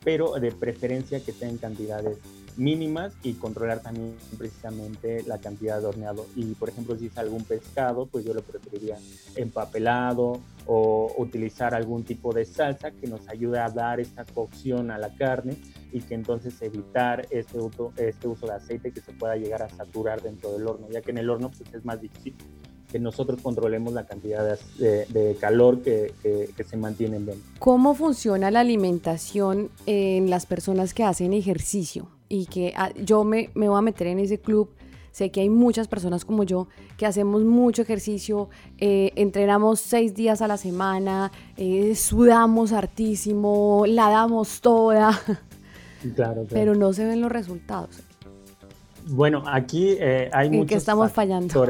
pero 0.05 0.35
de 0.39 0.53
preferencia 0.53 1.19
que 1.21 1.33
tengan 1.33 1.59
cantidades 1.59 2.19
mínimas 2.57 3.15
y 3.23 3.35
controlar 3.35 3.81
también 3.81 4.15
precisamente 4.37 5.23
la 5.27 5.39
cantidad 5.39 5.81
de 5.81 5.87
horneado. 5.87 6.27
Y 6.37 6.55
por 6.55 6.69
ejemplo, 6.69 6.97
si 6.97 7.07
es 7.07 7.19
algún 7.19 7.45
pescado, 7.45 8.07
pues 8.07 8.25
yo 8.25 8.35
lo 8.35 8.43
preferiría 8.43 8.99
empapelado 9.37 10.41
o 10.67 11.13
utilizar 11.19 11.75
algún 11.75 12.05
tipo 12.05 12.33
de 12.33 12.45
salsa 12.45 12.91
que 12.91 13.07
nos 13.07 13.29
ayude 13.29 13.59
a 13.59 13.69
dar 13.69 14.01
esta 14.01 14.25
cocción 14.25 14.91
a 14.91 14.99
la 14.99 15.15
carne 15.15 15.57
y 15.93 16.01
que 16.01 16.15
entonces 16.15 16.61
evitar 16.63 17.27
este 17.31 17.59
uso, 17.59 17.93
este 17.97 18.29
uso 18.29 18.47
de 18.47 18.55
aceite 18.55 18.93
que 18.93 19.01
se 19.01 19.13
pueda 19.13 19.37
llegar 19.37 19.63
a 19.63 19.69
saturar 19.69 20.23
dentro 20.23 20.53
del 20.53 20.67
horno, 20.67 20.89
ya 20.91 21.03
que 21.03 21.11
en 21.11 21.19
el 21.19 21.31
horno 21.31 21.51
pues 21.51 21.73
es 21.75 21.85
más 21.85 22.01
difícil 22.01 22.35
que 22.91 22.99
nosotros 22.99 23.41
controlemos 23.41 23.95
la 23.95 24.05
cantidad 24.05 24.59
de, 24.79 25.37
calor 25.41 25.81
que, 25.81 26.13
que, 26.23 26.65
se 26.65 26.77
mantiene 26.77 27.19
dentro. 27.21 27.51
¿Cómo 27.59 27.95
funciona 27.95 28.51
la 28.51 28.61
alimentación 28.61 29.71
en 29.87 30.29
las 30.29 30.45
personas 30.45 30.93
que 30.93 31.03
hacen 31.03 31.33
ejercicio? 31.33 32.09
y 32.33 32.47
que 32.47 32.73
ah, 32.79 32.91
yo 32.97 33.25
me, 33.25 33.51
me 33.53 33.69
voy 33.69 33.79
a 33.79 33.83
meter 33.83 34.07
en 34.07 34.19
ese 34.19 34.41
club. 34.41 34.71
Sé 35.11 35.31
que 35.31 35.43
hay 35.43 35.51
muchas 35.51 35.87
personas 35.87 36.25
como 36.25 36.45
yo 36.45 36.69
que 36.97 37.05
hacemos 37.05 37.45
mucho 37.45 37.83
ejercicio, 37.83 38.49
eh, 38.79 39.13
entrenamos 39.17 39.81
seis 39.81 40.15
días 40.15 40.41
a 40.41 40.49
la 40.49 40.57
semana, 40.57 41.31
eh, 41.59 41.95
sudamos 41.95 42.73
hartísimo, 42.73 43.85
la 43.87 44.09
damos 44.09 44.63
toda, 44.63 45.11
claro, 46.15 46.47
pero 46.51 46.75
no 46.75 46.93
se 46.93 47.05
ven 47.05 47.21
los 47.21 47.33
resultados. 47.33 48.03
Bueno, 49.09 49.43
aquí 49.47 49.97
eh, 49.99 50.31
hay 50.33 50.51
muchos 50.51 50.67
que 50.67 50.75
estamos 50.77 51.13
fallando. 51.13 51.67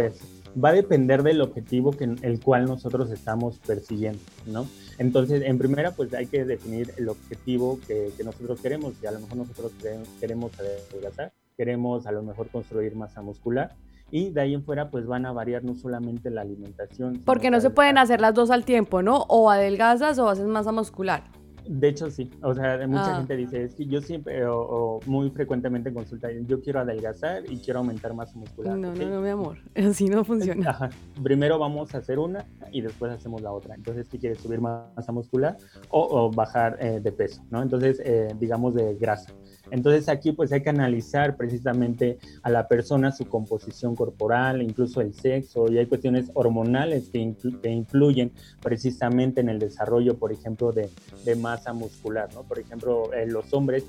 Va 0.62 0.68
a 0.68 0.72
depender 0.72 1.22
del 1.22 1.40
objetivo 1.40 1.92
que, 1.92 2.04
el 2.04 2.40
cual 2.40 2.66
nosotros 2.66 3.10
estamos 3.10 3.58
persiguiendo, 3.58 4.20
¿no? 4.46 4.66
Entonces, 4.98 5.42
en 5.46 5.56
primera, 5.56 5.92
pues 5.92 6.12
hay 6.12 6.26
que 6.26 6.44
definir 6.44 6.92
el 6.98 7.08
objetivo 7.08 7.80
que, 7.86 8.12
nosotros 8.22 8.60
queremos. 8.60 8.92
Y 9.02 9.06
a 9.06 9.12
lo 9.12 9.20
mejor 9.20 9.38
nosotros 9.38 9.72
queremos 10.20 10.52
adelgazar, 10.58 11.32
queremos 11.56 12.06
a 12.06 12.12
lo 12.12 12.22
mejor 12.22 12.48
construir 12.48 12.94
masa 12.94 13.22
muscular. 13.22 13.74
Y 14.10 14.28
de 14.28 14.42
ahí 14.42 14.52
en 14.52 14.62
fuera, 14.62 14.90
pues 14.90 15.06
van 15.06 15.24
a 15.24 15.32
variar 15.32 15.64
no 15.64 15.74
solamente 15.74 16.28
la 16.28 16.42
alimentación. 16.42 17.22
Porque 17.24 17.50
no 17.50 17.62
se 17.62 17.70
pueden 17.70 17.96
hacer 17.96 18.20
las 18.20 18.34
dos 18.34 18.50
al 18.50 18.66
tiempo, 18.66 19.00
¿no? 19.00 19.22
O 19.28 19.50
adelgazas 19.50 20.18
o 20.18 20.28
haces 20.28 20.46
masa 20.46 20.70
muscular. 20.70 21.24
De 21.66 21.88
hecho, 21.88 22.10
sí. 22.10 22.30
O 22.42 22.54
sea, 22.54 22.86
mucha 22.86 23.14
ah. 23.14 23.18
gente 23.18 23.36
dice, 23.36 23.64
es 23.64 23.74
que 23.74 23.86
yo 23.86 24.00
siempre, 24.00 24.44
o, 24.46 25.00
muy 25.06 25.30
frecuentemente 25.30 25.88
en 25.90 25.94
consulta, 25.94 26.28
yo 26.30 26.60
quiero 26.60 26.80
adelgazar 26.80 27.44
y 27.50 27.58
quiero 27.58 27.80
aumentar 27.80 28.14
masa 28.14 28.36
muscular. 28.38 28.76
No, 28.76 28.92
no, 28.94 29.08
no, 29.08 29.20
mi 29.20 29.28
amor. 29.28 29.58
Así 29.74 30.06
no 30.06 30.24
funciona. 30.24 30.90
Primero 31.22 31.58
vamos 31.58 31.94
a 31.94 31.98
hacer 31.98 32.18
una 32.18 32.44
y 32.70 32.80
después 32.80 33.12
hacemos 33.12 33.42
la 33.42 33.52
otra. 33.52 33.74
Entonces, 33.74 34.08
¿qué 34.08 34.18
quieres? 34.18 34.38
¿Subir 34.38 34.60
masa 34.60 35.12
muscular 35.12 35.56
o, 35.90 36.30
bajar 36.30 36.76
eh, 36.80 37.00
de 37.00 37.12
peso? 37.12 37.44
¿no? 37.50 37.62
Entonces, 37.62 38.00
eh, 38.04 38.34
digamos 38.38 38.74
de 38.74 38.94
grasa. 38.94 39.32
Entonces 39.72 40.10
aquí 40.10 40.32
pues 40.32 40.52
hay 40.52 40.62
que 40.62 40.68
analizar 40.68 41.34
precisamente 41.36 42.18
a 42.42 42.50
la 42.50 42.68
persona, 42.68 43.10
su 43.10 43.24
composición 43.24 43.96
corporal, 43.96 44.60
incluso 44.60 45.00
el 45.00 45.14
sexo, 45.14 45.72
y 45.72 45.78
hay 45.78 45.86
cuestiones 45.86 46.30
hormonales 46.34 47.08
que, 47.08 47.34
que 47.62 47.70
influyen 47.70 48.32
precisamente 48.62 49.40
en 49.40 49.48
el 49.48 49.58
desarrollo, 49.58 50.18
por 50.18 50.30
ejemplo, 50.30 50.72
de, 50.72 50.90
de 51.24 51.36
masa 51.36 51.72
muscular, 51.72 52.28
¿no? 52.34 52.42
Por 52.42 52.58
ejemplo, 52.58 53.14
eh, 53.14 53.26
los 53.26 53.54
hombres 53.54 53.84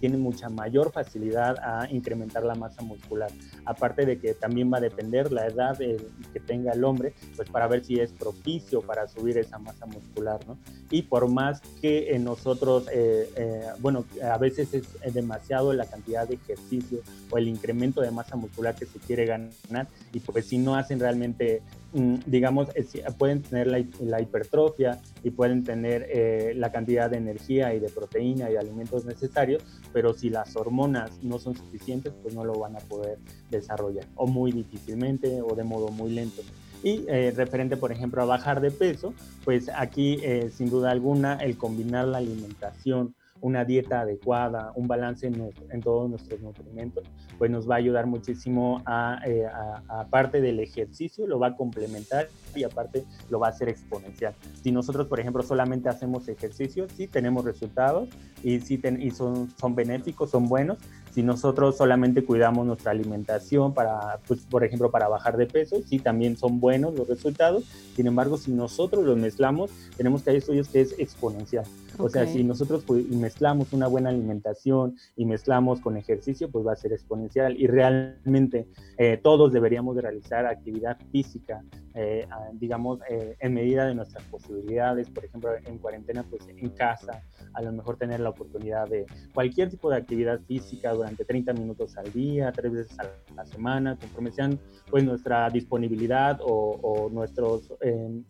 tiene 0.00 0.16
mucha 0.16 0.48
mayor 0.48 0.92
facilidad 0.92 1.56
a 1.62 1.90
incrementar 1.90 2.44
la 2.44 2.54
masa 2.54 2.82
muscular. 2.82 3.30
Aparte 3.64 4.06
de 4.06 4.18
que 4.18 4.34
también 4.34 4.72
va 4.72 4.78
a 4.78 4.80
depender 4.80 5.32
la 5.32 5.46
edad 5.46 5.76
que 5.78 6.40
tenga 6.40 6.72
el 6.72 6.84
hombre, 6.84 7.14
pues 7.36 7.48
para 7.50 7.66
ver 7.66 7.84
si 7.84 8.00
es 8.00 8.12
propicio 8.12 8.80
para 8.82 9.08
subir 9.08 9.38
esa 9.38 9.58
masa 9.58 9.86
muscular, 9.86 10.40
¿no? 10.46 10.58
Y 10.90 11.02
por 11.02 11.28
más 11.28 11.60
que 11.80 12.14
en 12.14 12.24
nosotros, 12.24 12.88
eh, 12.92 13.30
eh, 13.36 13.66
bueno, 13.80 14.04
a 14.22 14.38
veces 14.38 14.72
es 14.72 15.14
demasiado 15.14 15.72
la 15.72 15.86
cantidad 15.86 16.26
de 16.26 16.36
ejercicio 16.36 17.00
o 17.30 17.38
el 17.38 17.48
incremento 17.48 18.00
de 18.00 18.10
masa 18.10 18.36
muscular 18.36 18.74
que 18.74 18.86
se 18.86 18.98
quiere 18.98 19.26
ganar, 19.26 19.88
y 20.12 20.20
pues 20.20 20.46
si 20.46 20.58
no 20.58 20.76
hacen 20.76 21.00
realmente 21.00 21.62
digamos, 21.92 22.68
pueden 23.16 23.42
tener 23.42 23.66
la, 23.66 24.20
hipertrofia 24.20 25.00
y 25.22 25.30
pueden 25.30 25.64
tener 25.64 26.06
eh, 26.10 26.52
la 26.54 26.70
cantidad 26.70 27.10
de 27.10 27.16
energía 27.16 27.74
y 27.74 27.80
de 27.80 27.88
proteína 27.88 28.50
y 28.50 28.56
alimentos 28.56 29.04
necesarios, 29.06 29.62
pero 29.92 30.12
si 30.12 30.28
las 30.28 30.54
hormonas 30.56 31.22
no 31.22 31.38
son 31.38 31.56
suficientes, 31.56 32.12
pues 32.22 32.34
no 32.34 32.44
lo 32.44 32.58
van 32.58 32.76
a 32.76 32.80
poder 32.80 33.18
desarrollar, 33.50 34.06
o 34.16 34.26
muy 34.26 34.52
difícilmente, 34.52 35.40
o 35.40 35.54
de 35.54 35.64
modo 35.64 35.88
muy 35.88 36.10
lento. 36.10 36.42
Y 36.82 37.04
eh, 37.08 37.32
referente, 37.34 37.76
por 37.76 37.90
ejemplo, 37.90 38.22
a 38.22 38.24
bajar 38.24 38.60
de 38.60 38.70
peso, 38.70 39.14
pues 39.44 39.68
aquí, 39.74 40.18
eh, 40.22 40.50
sin 40.54 40.70
duda 40.70 40.90
alguna, 40.90 41.36
el 41.36 41.56
combinar 41.56 42.06
la 42.06 42.18
alimentación 42.18 43.14
una 43.40 43.64
dieta 43.64 44.00
adecuada, 44.00 44.72
un 44.74 44.88
balance 44.88 45.26
en, 45.26 45.80
todos 45.80 46.10
nuestros 46.10 46.40
nutrimentos, 46.40 47.04
pues 47.38 47.50
nos 47.50 47.68
va 47.68 47.76
a 47.76 47.78
ayudar 47.78 48.06
muchísimo 48.06 48.82
a, 48.84 49.20
eh, 49.24 49.46
aparte 49.88 50.40
del 50.40 50.60
ejercicio, 50.60 51.26
lo 51.26 51.38
va 51.38 51.48
a 51.48 51.56
complementar 51.56 52.28
y 52.54 52.64
aparte 52.64 53.04
lo 53.30 53.38
va 53.38 53.48
a 53.48 53.50
hacer 53.50 53.68
exponencial. 53.68 54.34
Si 54.62 54.72
nosotros, 54.72 55.06
por 55.06 55.20
ejemplo, 55.20 55.42
solamente 55.42 55.88
hacemos 55.88 56.28
ejercicio, 56.28 56.86
sí 56.88 57.06
tenemos 57.06 57.44
resultados 57.44 58.08
y, 58.42 58.60
sí 58.60 58.80
son, 59.14 59.50
son 59.58 59.74
benéficos, 59.74 60.30
son 60.30 60.48
buenos. 60.48 60.78
Si 61.18 61.24
nosotros 61.24 61.76
solamente 61.76 62.24
cuidamos 62.24 62.64
nuestra 62.64 62.92
alimentación 62.92 63.74
para, 63.74 64.20
pues, 64.28 64.42
por 64.42 64.62
ejemplo, 64.62 64.92
para 64.92 65.08
bajar 65.08 65.36
de 65.36 65.46
peso, 65.46 65.82
sí 65.84 65.98
también 65.98 66.36
son 66.36 66.60
buenos 66.60 66.94
los 66.94 67.08
resultados. 67.08 67.64
Sin 67.96 68.06
embargo, 68.06 68.36
si 68.36 68.52
nosotros 68.52 69.04
los 69.04 69.16
mezclamos, 69.16 69.72
tenemos 69.96 70.22
que 70.22 70.30
hay 70.30 70.36
estudios 70.36 70.68
que 70.68 70.80
es 70.80 70.96
exponencial. 70.96 71.64
O 71.98 72.08
sea, 72.08 72.24
si 72.24 72.44
nosotros 72.44 72.84
mezclamos 73.10 73.72
una 73.72 73.88
buena 73.88 74.10
alimentación 74.10 74.94
y 75.16 75.24
mezclamos 75.24 75.80
con 75.80 75.96
ejercicio, 75.96 76.52
pues 76.52 76.64
va 76.64 76.74
a 76.74 76.76
ser 76.76 76.92
exponencial. 76.92 77.60
Y 77.60 77.66
realmente 77.66 78.68
eh, 78.96 79.18
todos 79.20 79.52
deberíamos 79.52 79.96
de 79.96 80.02
realizar 80.02 80.46
actividad 80.46 80.98
física 81.10 81.64
eh, 82.00 82.28
digamos, 82.52 83.00
eh, 83.10 83.36
en 83.40 83.54
medida 83.54 83.84
de 83.84 83.92
nuestras 83.92 84.22
posibilidades, 84.26 85.10
por 85.10 85.24
ejemplo, 85.24 85.50
en 85.64 85.78
cuarentena, 85.78 86.22
pues 86.22 86.46
en 86.46 86.68
casa, 86.70 87.24
a 87.52 87.60
lo 87.60 87.72
mejor 87.72 87.96
tener 87.96 88.20
la 88.20 88.28
oportunidad 88.28 88.88
de 88.88 89.04
cualquier 89.34 89.68
tipo 89.68 89.90
de 89.90 89.96
actividad 89.96 90.38
física 90.46 90.92
durante 90.92 91.07
30 91.16 91.52
minutos 91.54 91.96
al 91.96 92.12
día, 92.12 92.52
tres 92.52 92.72
veces 92.72 92.98
a 92.98 93.10
la 93.34 93.44
semana, 93.44 93.96
conforme 93.96 94.30
sean 94.30 94.58
pues 94.90 95.04
nuestra 95.04 95.50
disponibilidad 95.50 96.40
o, 96.40 96.78
o 96.82 97.10
nuestros, 97.10 97.72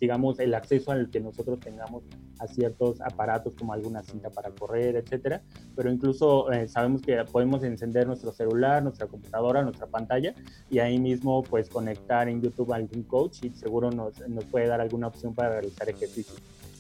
digamos, 0.01 0.39
el 0.41 0.55
acceso 0.55 0.91
al 0.91 1.11
que 1.11 1.21
nosotros 1.21 1.61
tengamos 1.61 2.03
a 2.39 2.47
ciertos 2.47 3.01
aparatos 3.01 3.55
como 3.55 3.73
alguna 3.73 4.03
cinta 4.03 4.31
para 4.31 4.51
correr, 4.51 4.97
etcétera, 4.97 5.43
pero 5.77 5.91
incluso 5.91 6.47
sabemos 6.67 7.03
que 7.03 7.17
podemos 7.25 7.63
encender 7.63 8.07
nuestro 8.07 8.33
celular, 8.33 8.83
nuestra 8.83 9.07
computadora, 9.07 9.63
nuestra 9.63 9.87
pantalla 9.87 10.35
y 10.71 10.79
ahí 10.79 10.99
mismo 10.99 11.43
pues 11.43 11.69
conectar 11.69 12.29
en 12.29 12.41
YouTube 12.43 12.73
a 12.73 12.77
algún 12.77 13.03
coach 13.03 13.45
y 13.45 13.51
seguro 13.51 13.91
nos, 13.91 14.21
nos 14.29 14.45
puede 14.45 14.67
dar 14.67 14.81
alguna 14.81 15.09
opción 15.09 15.35
para 15.35 15.51
realizar 15.51 15.89
ejercicio. 15.89 16.35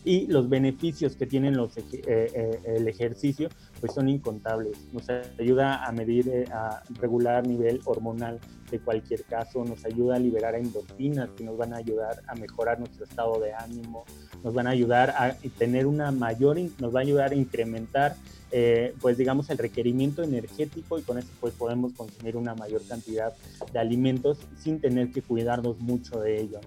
Y 0.09 0.27
los 0.27 0.49
beneficios 0.49 1.16
que 1.16 1.27
tienen 1.27 1.55
los, 1.55 1.77
eh, 1.77 1.83
eh, 2.07 2.61
el 2.64 2.88
ejercicio 2.88 3.51
pues 3.79 3.92
son 3.92 4.09
incontables. 4.09 4.90
Nos 4.90 5.07
ayuda 5.38 5.85
a 5.85 5.92
medir, 5.92 6.31
eh, 6.31 6.47
a 6.51 6.83
regular 6.99 7.47
nivel 7.47 7.83
hormonal 7.85 8.40
de 8.71 8.81
cualquier 8.81 9.25
caso, 9.25 9.62
nos 9.66 9.85
ayuda 9.85 10.16
a 10.16 10.18
liberar 10.18 10.55
endorfinas 10.55 11.29
que 11.37 11.44
nos 11.44 11.59
van 11.59 11.75
a 11.75 11.77
ayudar 11.77 12.23
a 12.27 12.35
mejorar 12.37 12.79
nuestro 12.79 13.05
estado 13.05 13.38
de 13.38 13.53
ánimo, 13.53 14.07
nos 14.42 14.55
van 14.55 14.66
a 14.66 14.71
ayudar 14.71 15.11
a 15.11 15.37
tener 15.59 15.87
una 15.87 16.11
mayor, 16.11 16.59
nos 16.79 16.94
va 16.94 17.01
a 17.01 17.03
ayudar 17.03 17.33
a 17.33 17.35
incrementar 17.35 18.16
eh, 18.51 18.94
pues 19.03 19.18
digamos 19.18 19.51
el 19.51 19.59
requerimiento 19.59 20.23
energético 20.23 20.99
y 20.99 21.03
con 21.03 21.18
eso 21.18 21.29
pues 21.38 21.53
podemos 21.53 21.92
consumir 21.92 22.35
una 22.35 22.55
mayor 22.55 22.81
cantidad 22.88 23.35
de 23.71 23.79
alimentos 23.79 24.38
sin 24.59 24.81
tener 24.81 25.11
que 25.11 25.21
cuidarnos 25.21 25.79
mucho 25.81 26.18
de 26.21 26.40
ello. 26.40 26.61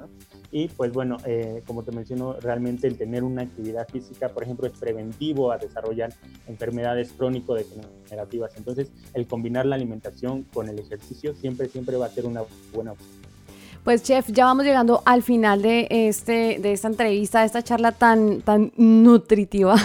Y 0.51 0.67
pues 0.67 0.91
bueno, 0.91 1.17
eh, 1.25 1.63
como 1.65 1.83
te 1.83 1.91
menciono, 1.91 2.33
realmente 2.39 2.87
el 2.87 2.97
tener 2.97 3.23
una 3.23 3.43
actividad 3.43 3.87
física, 3.87 4.29
por 4.29 4.43
ejemplo, 4.43 4.67
es 4.67 4.73
preventivo 4.73 5.51
a 5.51 5.57
desarrollar 5.57 6.13
enfermedades 6.47 7.13
crónico-degenerativas. 7.13 8.57
Entonces, 8.57 8.91
el 9.13 9.27
combinar 9.27 9.65
la 9.65 9.75
alimentación 9.75 10.43
con 10.43 10.67
el 10.67 10.79
ejercicio 10.79 11.33
siempre, 11.35 11.69
siempre 11.69 11.95
va 11.95 12.07
a 12.07 12.09
ser 12.09 12.25
una 12.25 12.43
buena 12.73 12.91
opción. 12.91 13.30
Pues 13.83 14.03
chef, 14.03 14.27
ya 14.31 14.45
vamos 14.45 14.63
llegando 14.63 15.01
al 15.05 15.23
final 15.23 15.63
de 15.63 15.87
este 15.89 16.59
de 16.59 16.71
esta 16.71 16.87
entrevista, 16.87 17.39
de 17.39 17.47
esta 17.47 17.63
charla 17.63 17.91
tan 17.91 18.41
tan 18.41 18.71
nutritiva. 18.77 19.75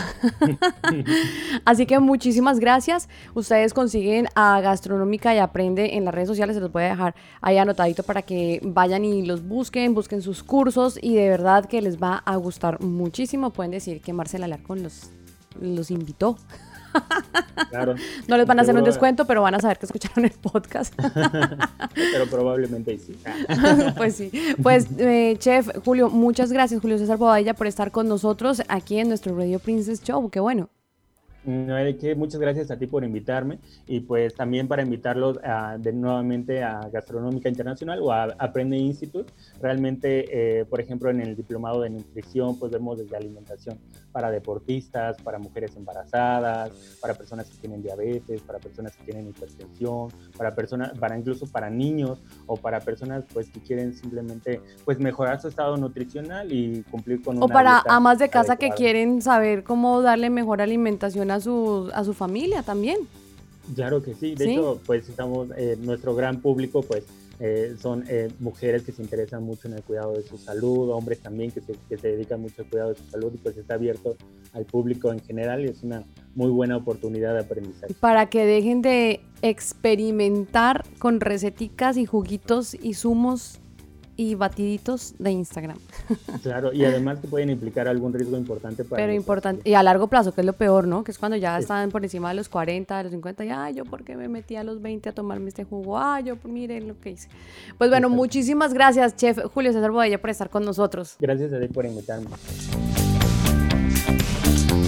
Así 1.64 1.86
que 1.86 1.98
muchísimas 1.98 2.60
gracias. 2.60 3.08
Ustedes 3.32 3.72
consiguen 3.72 4.28
a 4.34 4.60
Gastronómica 4.60 5.34
y 5.34 5.38
Aprende 5.38 5.96
en 5.96 6.04
las 6.04 6.14
redes 6.14 6.28
sociales, 6.28 6.56
se 6.56 6.60
los 6.60 6.70
voy 6.70 6.82
a 6.82 6.88
dejar 6.88 7.14
ahí 7.40 7.56
anotadito 7.56 8.02
para 8.02 8.20
que 8.20 8.60
vayan 8.62 9.06
y 9.06 9.24
los 9.24 9.42
busquen, 9.48 9.94
busquen 9.94 10.20
sus 10.20 10.42
cursos 10.42 10.98
y 11.00 11.14
de 11.14 11.30
verdad 11.30 11.64
que 11.64 11.80
les 11.80 11.96
va 11.96 12.22
a 12.26 12.36
gustar 12.36 12.82
muchísimo. 12.82 13.48
Pueden 13.48 13.70
decir 13.70 14.02
que 14.02 14.12
Marcela 14.12 14.44
Alarcón 14.44 14.82
los 14.82 15.10
los 15.58 15.90
invitó. 15.90 16.36
No 18.28 18.36
les 18.36 18.46
van 18.46 18.58
a 18.58 18.62
hacer 18.62 18.76
un 18.76 18.84
descuento, 18.84 19.26
pero 19.26 19.42
van 19.42 19.54
a 19.54 19.60
saber 19.60 19.78
que 19.78 19.86
escucharon 19.86 20.24
el 20.24 20.32
podcast. 20.32 20.94
pero 21.94 22.26
probablemente 22.30 22.98
sí. 22.98 23.16
pues 23.96 24.16
sí. 24.16 24.30
Pues, 24.62 24.86
eh, 24.98 25.36
chef 25.38 25.68
Julio, 25.84 26.10
muchas 26.10 26.52
gracias, 26.52 26.80
Julio 26.80 26.98
César 26.98 27.16
Bobadilla, 27.16 27.54
por 27.54 27.66
estar 27.66 27.90
con 27.90 28.08
nosotros 28.08 28.62
aquí 28.68 28.98
en 28.98 29.08
nuestro 29.08 29.36
Radio 29.36 29.58
Princess 29.58 30.02
Show. 30.02 30.30
Qué 30.30 30.40
bueno. 30.40 30.68
No 31.46 31.76
hay 31.76 31.94
que, 31.94 32.16
muchas 32.16 32.40
gracias 32.40 32.72
a 32.72 32.76
ti 32.76 32.88
por 32.88 33.04
invitarme 33.04 33.60
y 33.86 34.00
pues 34.00 34.34
también 34.34 34.66
para 34.66 34.82
invitarlos 34.82 35.38
a, 35.44 35.78
de 35.78 35.92
nuevamente 35.92 36.64
a 36.64 36.80
Gastronómica 36.92 37.48
Internacional 37.48 38.00
o 38.02 38.12
a 38.12 38.24
Aprende 38.38 38.76
Institute. 38.76 39.32
Realmente, 39.60 40.60
eh, 40.60 40.64
por 40.64 40.80
ejemplo, 40.80 41.08
en 41.08 41.20
el 41.20 41.36
diplomado 41.36 41.82
de 41.82 41.90
nutrición, 41.90 42.58
pues 42.58 42.72
vemos 42.72 42.98
desde 42.98 43.16
alimentación 43.16 43.78
para 44.10 44.30
deportistas, 44.30 45.20
para 45.22 45.38
mujeres 45.38 45.76
embarazadas, 45.76 46.70
para 47.00 47.14
personas 47.14 47.48
que 47.48 47.58
tienen 47.58 47.82
diabetes, 47.82 48.42
para 48.42 48.58
personas 48.58 48.96
que 48.96 49.04
tienen 49.04 49.28
hipertensión, 49.28 50.08
para 50.36 50.54
personas, 50.54 50.98
para 50.98 51.16
incluso 51.16 51.46
para 51.46 51.70
niños 51.70 52.22
o 52.46 52.56
para 52.56 52.80
personas 52.80 53.24
pues 53.32 53.50
que 53.50 53.60
quieren 53.60 53.94
simplemente 53.94 54.60
pues 54.84 54.98
mejorar 54.98 55.40
su 55.40 55.48
estado 55.48 55.76
nutricional 55.76 56.50
y 56.50 56.82
cumplir 56.90 57.22
con 57.22 57.40
o 57.42 57.46
para 57.46 57.82
amas 57.88 58.18
de 58.18 58.28
casa 58.30 58.56
que 58.56 58.70
quieren 58.70 59.22
saber 59.22 59.62
cómo 59.62 60.02
darle 60.02 60.30
mejor 60.30 60.60
alimentación 60.60 61.30
a 61.30 61.35
su 61.40 61.90
a 61.92 62.04
su 62.04 62.14
familia 62.14 62.62
también. 62.62 62.98
Claro 63.74 64.02
que 64.02 64.14
sí, 64.14 64.34
de 64.34 64.52
hecho 64.52 64.80
pues 64.86 65.08
estamos 65.08 65.48
eh, 65.56 65.76
nuestro 65.80 66.14
gran 66.14 66.40
público 66.40 66.82
pues 66.82 67.04
eh, 67.38 67.76
son 67.78 68.04
eh, 68.08 68.30
mujeres 68.38 68.82
que 68.82 68.92
se 68.92 69.02
interesan 69.02 69.42
mucho 69.42 69.68
en 69.68 69.74
el 69.74 69.82
cuidado 69.82 70.14
de 70.14 70.22
su 70.22 70.38
salud, 70.38 70.90
hombres 70.90 71.20
también 71.20 71.50
que 71.50 71.60
se, 71.60 71.74
que 71.88 71.98
se 71.98 72.08
dedican 72.08 72.40
mucho 72.40 72.62
al 72.62 72.68
cuidado 72.68 72.90
de 72.90 72.96
su 72.96 73.04
salud 73.10 73.30
y 73.34 73.36
pues 73.36 73.56
está 73.58 73.74
abierto 73.74 74.16
al 74.54 74.64
público 74.64 75.12
en 75.12 75.20
general 75.20 75.64
y 75.64 75.68
es 75.68 75.82
una 75.82 76.04
muy 76.34 76.50
buena 76.50 76.78
oportunidad 76.78 77.34
de 77.34 77.40
aprendizaje. 77.40 77.92
Para 78.00 78.30
que 78.30 78.46
dejen 78.46 78.80
de 78.80 79.20
experimentar 79.42 80.84
con 80.98 81.20
receticas 81.20 81.98
y 81.98 82.06
juguitos 82.06 82.74
y 82.74 82.94
zumos 82.94 83.60
y 84.16 84.34
batiditos 84.34 85.14
de 85.18 85.30
Instagram. 85.30 85.78
Claro, 86.42 86.72
y 86.72 86.84
además 86.84 87.18
que 87.18 87.28
pueden 87.28 87.50
implicar 87.50 87.88
algún 87.88 88.12
riesgo 88.12 88.36
importante 88.36 88.84
para... 88.84 89.02
Pero 89.02 89.12
importante, 89.12 89.68
y 89.68 89.74
a 89.74 89.82
largo 89.82 90.06
plazo, 90.06 90.32
que 90.32 90.42
es 90.42 90.46
lo 90.46 90.52
peor, 90.52 90.86
¿no? 90.86 91.02
Que 91.02 91.10
es 91.10 91.18
cuando 91.18 91.36
ya 91.36 91.58
están 91.58 91.90
por 91.90 92.04
encima 92.04 92.28
de 92.28 92.34
los 92.34 92.48
40, 92.48 92.96
de 92.98 93.02
los 93.04 93.12
50, 93.12 93.44
y 93.44 93.48
ay, 93.48 93.74
yo 93.74 93.84
por 93.84 94.04
qué 94.04 94.16
me 94.16 94.28
metí 94.28 94.54
a 94.54 94.62
los 94.62 94.80
20 94.80 95.08
a 95.08 95.12
tomarme 95.12 95.48
este 95.48 95.64
jugo, 95.64 95.98
ay, 95.98 96.24
yo 96.24 96.36
miren 96.44 96.88
lo 96.88 97.00
que 97.00 97.10
hice. 97.10 97.28
Pues 97.78 97.90
bueno, 97.90 98.08
muchísimas 98.08 98.72
gracias, 98.72 99.16
chef 99.16 99.38
Julio 99.52 99.72
César 99.72 99.90
Bodella, 99.90 100.20
por 100.20 100.30
estar 100.30 100.50
con 100.50 100.64
nosotros. 100.64 101.16
Gracias 101.18 101.52
a 101.52 101.60
ti 101.60 101.68
por 101.68 101.84
invitarme. 101.84 102.28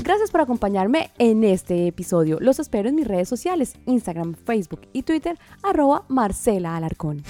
Gracias 0.09 0.31
por 0.31 0.41
acompañarme 0.41 1.11
en 1.19 1.45
este 1.45 1.87
episodio. 1.87 2.39
Los 2.41 2.59
espero 2.61 2.89
en 2.89 2.95
mis 2.95 3.07
redes 3.07 3.29
sociales, 3.29 3.75
Instagram, 3.85 4.35
Facebook 4.35 4.81
y 4.93 5.03
Twitter, 5.03 5.39
arroba 5.63 6.05
Marcela 6.09 6.77
Alarcón. 6.77 7.23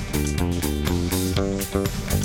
Thank 1.70 2.12
you. 2.12 2.17